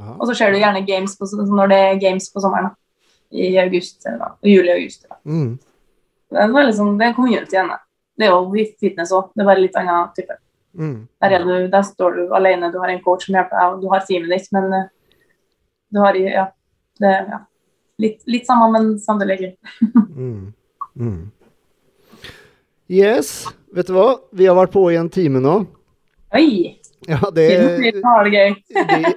[0.00, 0.16] Aha.
[0.16, 2.70] Og så ser du gjerne games på, når det er games på sommeren.
[2.70, 2.76] da,
[3.30, 5.04] I august, eller juli-august.
[5.24, 5.58] Mm.
[6.30, 7.72] Det er liksom, det er community igjen.
[8.18, 9.30] Det er jo fitness òg.
[9.34, 10.36] Det er bare litt annen type.
[10.78, 10.96] Mm.
[11.20, 13.82] Der, er du, der står du alene, du har en coach som hjelper deg, og
[13.82, 14.88] du har teamet ditt, men eh,
[15.90, 16.44] du har ja,
[17.02, 17.40] det, ja,
[18.02, 19.54] litt, litt samme, men samtidig.
[20.20, 20.52] Mm.
[21.00, 21.30] Mm.
[22.90, 24.18] Yes, vet du hva?
[24.36, 25.54] Vi har vært på i en time nå.
[26.30, 26.76] Oi!
[27.08, 27.44] Ja, det,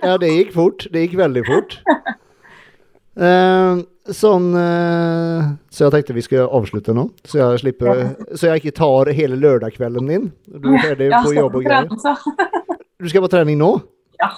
[0.01, 0.85] ja, det gikk fort.
[0.89, 1.75] Det gikk veldig fort.
[3.13, 7.99] Uh, sånn uh, Så jeg tenkte vi skulle avslutte nå, så jeg slipper
[8.33, 10.31] Så jeg ikke tar hele lørdagskvelden din.
[10.47, 11.91] Du er ferdig på jobb og greier.
[13.03, 13.75] Du skal på trening nå?
[14.17, 14.31] Ja.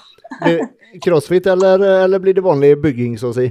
[1.06, 3.46] Crossfit, eller, eller blir det vanlig bygging, så å si?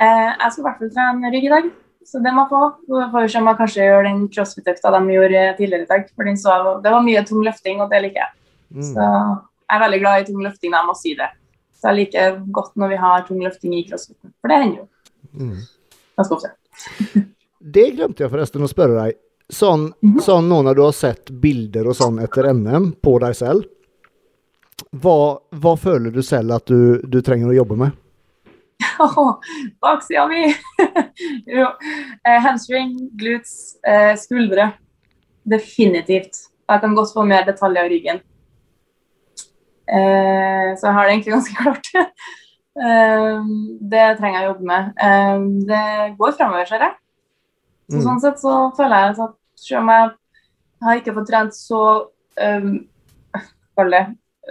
[0.00, 1.70] Uh, jeg skal i hvert fall trene rygg i dag,
[2.06, 2.64] så det må jeg få.
[2.88, 6.10] Så får vi se om jeg kanskje gjør den crossfit-økta de gjorde tidligere i dag.
[6.16, 8.34] For så, det var mye tung løfting, og det liker jeg.
[8.74, 8.82] Mm.
[8.84, 11.28] Så jeg er veldig glad i tung løfting, jeg må si det.
[11.78, 14.88] Så jeg liker godt når vi har tung løfting i crossfiten, for det hender jo
[15.38, 15.56] Mm.
[16.16, 16.52] ganske ofte.
[17.60, 19.16] Det glemte jeg forresten å spørre deg.
[19.50, 20.20] Sånn, Mhm.
[20.22, 23.64] sånn nå når du har sett bilder og sånn etter NM på deg selv,
[24.94, 27.92] hva, hva føler du selv at du, du trenger å jobbe med?
[29.82, 30.54] Baksida mi!
[31.58, 31.66] jo.
[32.24, 34.72] Eh, hamstring, glutes, eh, skuldre.
[35.48, 36.44] Definitivt.
[36.68, 38.20] Jeg kan godt få mer detaljer i ryggen.
[39.88, 41.90] Eh, så jeg har det egentlig ganske klart.
[41.96, 43.50] eh,
[43.92, 44.90] det trenger jeg å jobbe med.
[45.08, 45.84] Eh, det
[46.20, 46.96] går framover, ser jeg.
[47.88, 48.02] Så Mm.
[48.04, 50.10] Sånn sett så føler jeg at selv om jeg
[50.84, 51.78] har ikke fått trent så
[52.36, 52.74] um,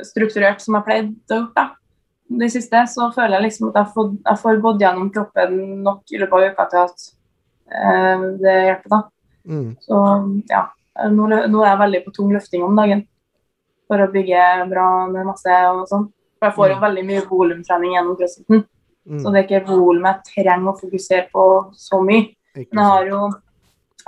[0.08, 3.94] strukturert som jeg pleide å gjøre de det siste, så føler jeg liksom at jeg
[3.94, 5.54] får, jeg får gått gjennom kroppen
[5.86, 7.06] nok i løpet av uka til at
[7.78, 8.90] uh, det hjelper.
[8.96, 9.00] da.
[9.48, 9.70] Mm.
[9.86, 10.02] Så
[10.50, 10.64] ja,
[11.14, 13.06] nå, nå er jeg veldig på tung løfting om dagen
[13.88, 16.08] for å bygge bra med masse og sånn.
[16.40, 16.82] For jeg får jo Mm.
[16.86, 18.66] veldig mye volumtrening gjennom crossfiten,
[19.08, 19.20] Mm.
[19.24, 22.34] så det er ikke volumet jeg trenger å fokusere på så mye.
[22.58, 23.20] Ikke Men jeg har jo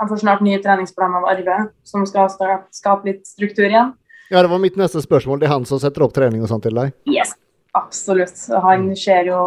[0.00, 2.28] jeg får snart nye treningsplan av Arve, som skal
[2.72, 3.94] skape litt struktur igjen.
[4.30, 5.40] Ja, det var mitt neste spørsmål.
[5.40, 6.92] Det er han som setter opp trening og sånt til deg?
[7.06, 7.34] Yes,
[7.74, 8.36] absolutt.
[8.62, 9.40] Han ser jo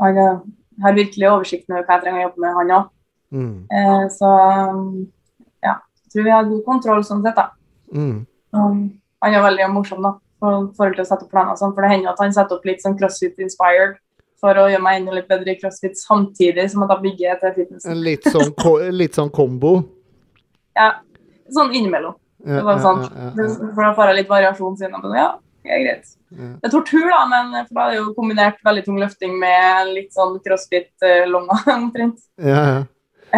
[0.00, 0.38] Han eh,
[0.82, 2.88] har virkelig oversikten over hva jeg trenger å jobbe med, han òg.
[3.32, 3.66] Mm.
[3.70, 5.06] Eh, så um,
[5.62, 5.74] ja.
[6.04, 7.50] Jeg tror vi har god kontroll sånn sett, da.
[7.94, 8.26] Mm.
[8.52, 11.72] Um, han er veldig morsom, da, for forhold til å sette opp planer sånn.
[11.74, 13.96] For det hender at han setter opp litt sånn crossfit-inspired
[14.40, 17.54] for å gjøre meg enda litt bedre i crossfit, samtidig som at jeg bygger til
[17.56, 18.02] fitnessen.
[18.04, 19.78] Litt sånn, ko litt sånn kombo?
[20.76, 20.90] Ja,
[21.56, 22.18] sånn innimellom.
[22.44, 23.00] Ja, Det var sånn.
[23.06, 23.48] ja, ja.
[23.72, 25.00] For da får jeg litt variasjon siden.
[25.02, 25.30] Men ja,
[25.64, 26.12] det er greit.
[26.36, 29.94] Det er tortur, da, men for da er det jo kombinert veldig tung løfting med
[29.94, 32.20] litt sånn crossfit-longa omtrent.
[32.36, 32.84] Ja, ja.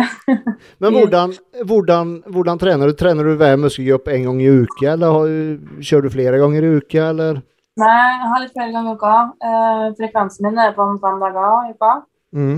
[0.82, 1.32] Men hvordan,
[1.66, 2.94] hvordan, hvordan trener du?
[2.99, 6.64] Trener du hver muskelgruppe en gang i uka, eller har, du- kjører du flere ganger
[6.66, 7.40] i uka, eller?
[7.78, 9.14] Nei, jeg har litt flere ganger i uka.
[9.49, 11.92] Eh, frekvensen min er på om fem dager i uka.
[12.34, 12.57] Mm.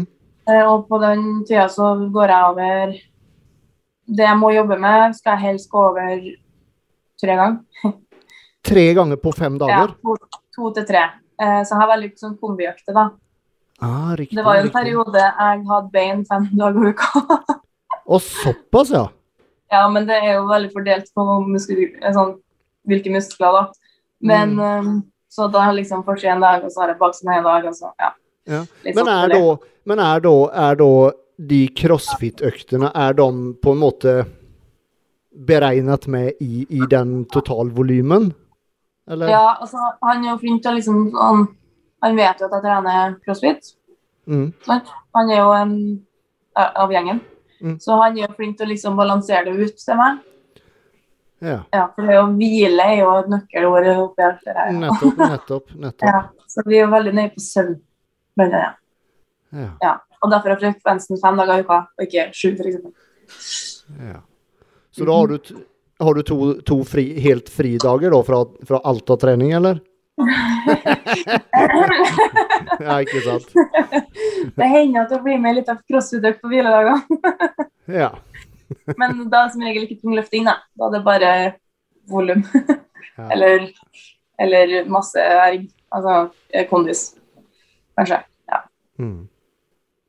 [0.48, 2.94] Eh, og på den tida så går jeg over
[4.10, 6.22] Det jeg må jobbe med, skal jeg helst gå over
[7.20, 7.92] tre ganger.
[8.66, 9.92] Tre ganger på fem Ja, dager?
[10.02, 10.16] to,
[10.56, 11.04] to til tre.
[11.40, 13.04] Eh, så jeg har veldig sånn kombiøkter, da.
[13.80, 14.78] Ah, riktig, Det var jo en riktig.
[14.78, 17.24] periode jeg hadde bein fem dager i uka.
[18.06, 19.06] Og såpass, ja.
[19.70, 22.32] Ja, men det er jo veldig fordelt på muskler, sånn,
[22.90, 23.92] hvilke muskler, da.
[24.18, 24.96] Men mm.
[25.30, 27.92] Så da liksom først en dag, og så har jeg baksiden en dag, og så
[28.02, 28.10] ja.
[28.50, 28.64] Ja.
[28.82, 29.42] Men sånn er da,
[29.86, 30.90] men er da, er da
[31.50, 33.28] de crossfit-øktene er de
[33.62, 34.14] på en måte
[35.46, 38.32] beregnet med i, i den totalvolumen?
[39.10, 39.30] Eller?
[39.30, 41.46] Ja, altså, han er jo flink til å liksom han,
[42.00, 43.74] han vet jo at jeg trener crossfit.
[44.30, 44.48] Mm.
[44.66, 45.76] Han er jo en
[46.56, 47.20] av gjengen.
[47.60, 47.76] Mm.
[47.82, 50.20] Så han er jo flink til å liksom balansere det ut til meg.
[51.40, 51.58] Ja.
[51.72, 54.72] Ja, for det å hvile er jo et nøkkelord oppi alt det her.
[54.76, 55.74] Nettopp, nettopp.
[55.74, 56.06] nettopp.
[56.10, 57.76] Ja, så vi er jo veldig nøye på søvn.
[58.40, 58.70] Men, ja.
[59.56, 59.68] Ja.
[59.82, 59.94] Ja.
[60.20, 62.80] Og derfor er frekvensen fem dager i uka, og ikke sju, f.eks.
[64.10, 64.20] Ja.
[64.92, 65.52] Så da har du,
[66.04, 69.80] har du to, to fri, helt fridager da fra, fra alt av trening, eller?
[72.80, 73.48] Ja, ikke sant?
[74.56, 77.02] det hender at det blir med litt av crossfit-økt på hviledager.
[77.90, 78.10] Ja.
[78.96, 80.60] Men da er det som regel ikke tung løfting, da.
[80.78, 81.32] Da er det bare
[82.10, 82.44] volum.
[83.18, 83.26] Ja.
[83.34, 83.66] eller,
[84.40, 85.66] eller masse erg.
[85.90, 87.00] Altså eh, kondis,
[87.98, 88.20] kanskje.
[88.48, 88.62] Ja.
[89.02, 89.26] Mm.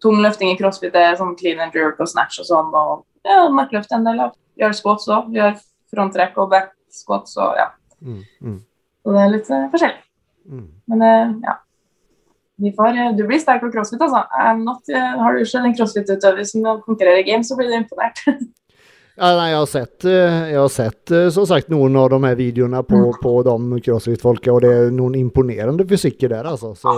[0.01, 2.70] Tung løfting i crossfit er sånn clean and jerk og snatch og sånn.
[2.72, 4.38] Og ja, markløft en del av.
[4.62, 5.34] Gjør squats òg.
[5.36, 5.57] Gjør
[5.91, 7.72] fronttrekk og back squats og ja.
[8.01, 8.22] Mm.
[8.41, 8.59] Mm.
[9.01, 10.01] Så det er litt eh, forskjellig.
[10.51, 10.69] Mm.
[10.91, 11.57] Men eh, ja.
[12.61, 14.21] Vi får, eh, du blir sterk på crossfit, altså.
[14.61, 18.25] Not, har du selv en crossfit-utøver som konkurrerer i games, så blir du imponert.
[19.21, 22.79] Ja, nei, jeg har sett, jeg har sett som sagt noen av de her videoene
[22.87, 26.71] på, på de crossfit-folka, og det er noen imponerende fysikker der, altså.
[26.79, 26.93] Så,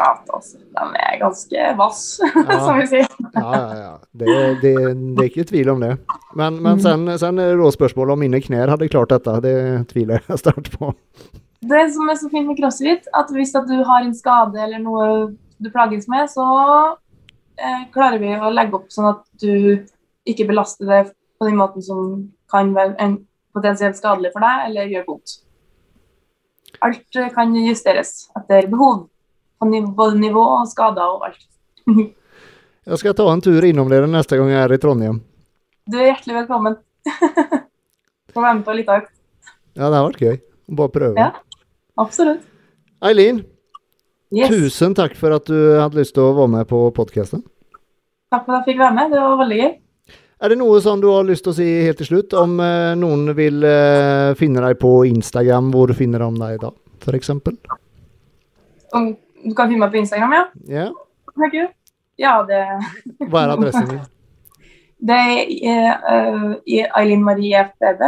[0.00, 1.98] Ja, altså, de er ganske vass,
[2.48, 2.56] Ja.
[2.64, 3.10] som vi sier.
[3.34, 3.90] ja, ja, ja.
[4.16, 5.90] Det, det, det er ikke tvil om det.
[6.40, 9.34] Men, men sen, sen er det da spørsmålet om mine knær hadde klart dette.
[9.44, 9.54] Det
[9.92, 10.94] tviler jeg sterkt på.
[11.60, 14.80] Det som er så fint med crossfit, at hvis at du har en skade eller
[14.80, 15.10] noe
[15.60, 16.46] du plages med, så
[17.60, 19.84] eh, klarer vi å legge opp sånn at du
[20.30, 23.18] ikke belaster det på den måten som kan være en
[23.52, 25.36] potensielt skadelig for deg, eller gjør vondt.
[26.86, 29.09] Alt eh, kan justeres etter behov,
[29.60, 31.42] på både nivå og skader og alt.
[32.90, 35.18] Jeg skal ta en tur innom dere neste gang jeg er i Trondheim.
[35.90, 36.78] Du er hjertelig velkommen.
[38.32, 39.02] Få være med på litt av.
[39.04, 39.12] økt.
[39.76, 40.38] Ja, det har vært gøy.
[40.80, 41.14] Bare prøve.
[41.20, 41.28] Ja.
[42.00, 42.42] Absolutt.
[43.04, 43.42] Eileen,
[44.32, 44.50] Yes.
[44.54, 47.42] tusen takk for at du hadde lyst til å være med på podkasten.
[48.30, 49.10] Takk for at jeg fikk være med.
[49.12, 49.70] Det var veldig gøy.
[50.40, 52.36] Er det noe som du har lyst til å si helt til slutt?
[52.38, 56.70] Om eh, noen vil eh, finne deg på Instagram, hvor finner de deg da,
[57.04, 57.32] f.eks.?
[58.96, 59.10] Om
[59.44, 60.46] du kan finne meg på Instagram, ja?
[60.70, 60.86] Ja.
[61.36, 61.54] Thank.
[62.20, 62.64] Ja, det,
[63.30, 64.00] Hva er adressen din?
[65.10, 65.20] det
[65.70, 66.50] er uh,
[67.00, 68.02] Eileen Marie FBB.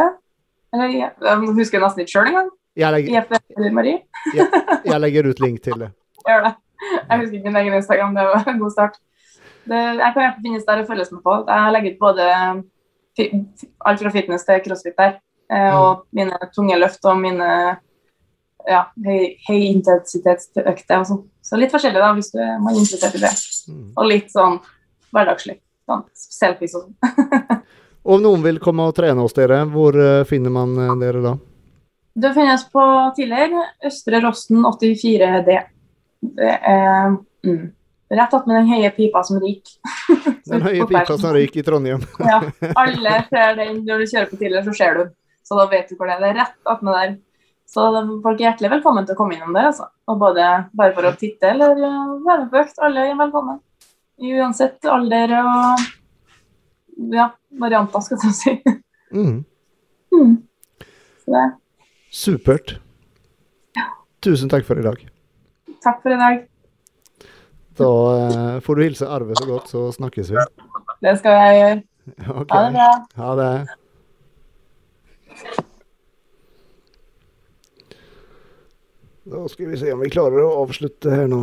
[0.73, 2.51] Eller jeg jeg husker nesten ikke sjøl engang.
[2.77, 3.99] Jeg legger, Marie.
[4.33, 5.91] jeg legger ut link til det.
[6.25, 6.53] Jeg gjør det.
[6.83, 8.15] Jeg husker ikke min egen Instagram.
[8.17, 9.01] Det var en god start.
[9.65, 11.35] Det, jeg kan gjerne finnes der og følges med på.
[11.49, 12.29] Jeg legger ut både
[13.85, 15.21] alt fra fitness til crossfit der.
[15.53, 17.49] Eh, og mine tunge løft og mine
[18.69, 21.23] ja, høy, høyintensitetsøkter og sånn.
[21.43, 23.33] Så litt forskjellig, da, hvis du er man er interessert i det.
[23.69, 23.87] Mm.
[23.97, 24.59] Og litt sånn
[25.13, 25.59] hverdagslig.
[25.91, 27.63] Sånn selfies og sånn.
[28.13, 31.37] Om noen vil komme og trene hos dere, hvor eh, finner man eh, dere da?
[32.13, 32.87] Det finnes på
[33.17, 35.55] tidligere Østre Rosten 84D.
[36.35, 37.15] Det er
[37.47, 37.63] mm,
[38.13, 39.79] rett attmed den høye pipa som ryker.
[40.53, 42.03] Den høye pipa som ryker i Trondheim.
[42.19, 42.41] Ja,
[42.83, 45.13] alle ser den når du kjører på tidligere, så ser du.
[45.47, 46.25] Så da vet du hvor det er.
[46.25, 47.15] Det er rett attmed der.
[47.73, 47.87] Så
[48.21, 49.87] folk er hjertelig velkommen til å komme innom der, altså.
[50.13, 52.81] Og både bare for å titte eller uh, være med på økt.
[52.85, 53.63] Alle er velkommen.
[54.23, 55.87] Uansett alder og
[57.17, 57.31] ja,
[57.63, 58.77] varianter, skal jeg si.
[59.15, 59.41] Mm.
[60.13, 60.35] Mm.
[62.13, 62.75] Supert.
[64.21, 64.99] Tusen takk for i dag.
[65.81, 66.43] takk for i dag.
[67.81, 70.45] Da eh, får du hilse Arve så godt, så snakkes vi.
[71.01, 71.81] Det skal jeg gjøre.
[72.43, 72.53] Okay.
[72.53, 72.91] Ha det bra.
[73.23, 73.53] Ha det.
[79.25, 81.39] Da skal vi se om vi klarer å avslutte her nå.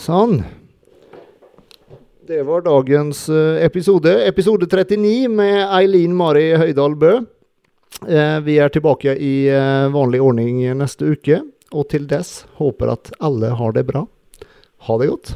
[0.00, 0.38] Sånn.
[2.26, 4.10] Det var dagens eh, episode.
[4.26, 7.12] Episode 39 med Eileen Mari Høydal Bø.
[8.08, 11.42] Eh, Vi er tilbake i eh, vanlig ordning neste uke.
[11.76, 14.06] Og til dess håper at alle har det bra.
[14.88, 15.34] Ha det godt.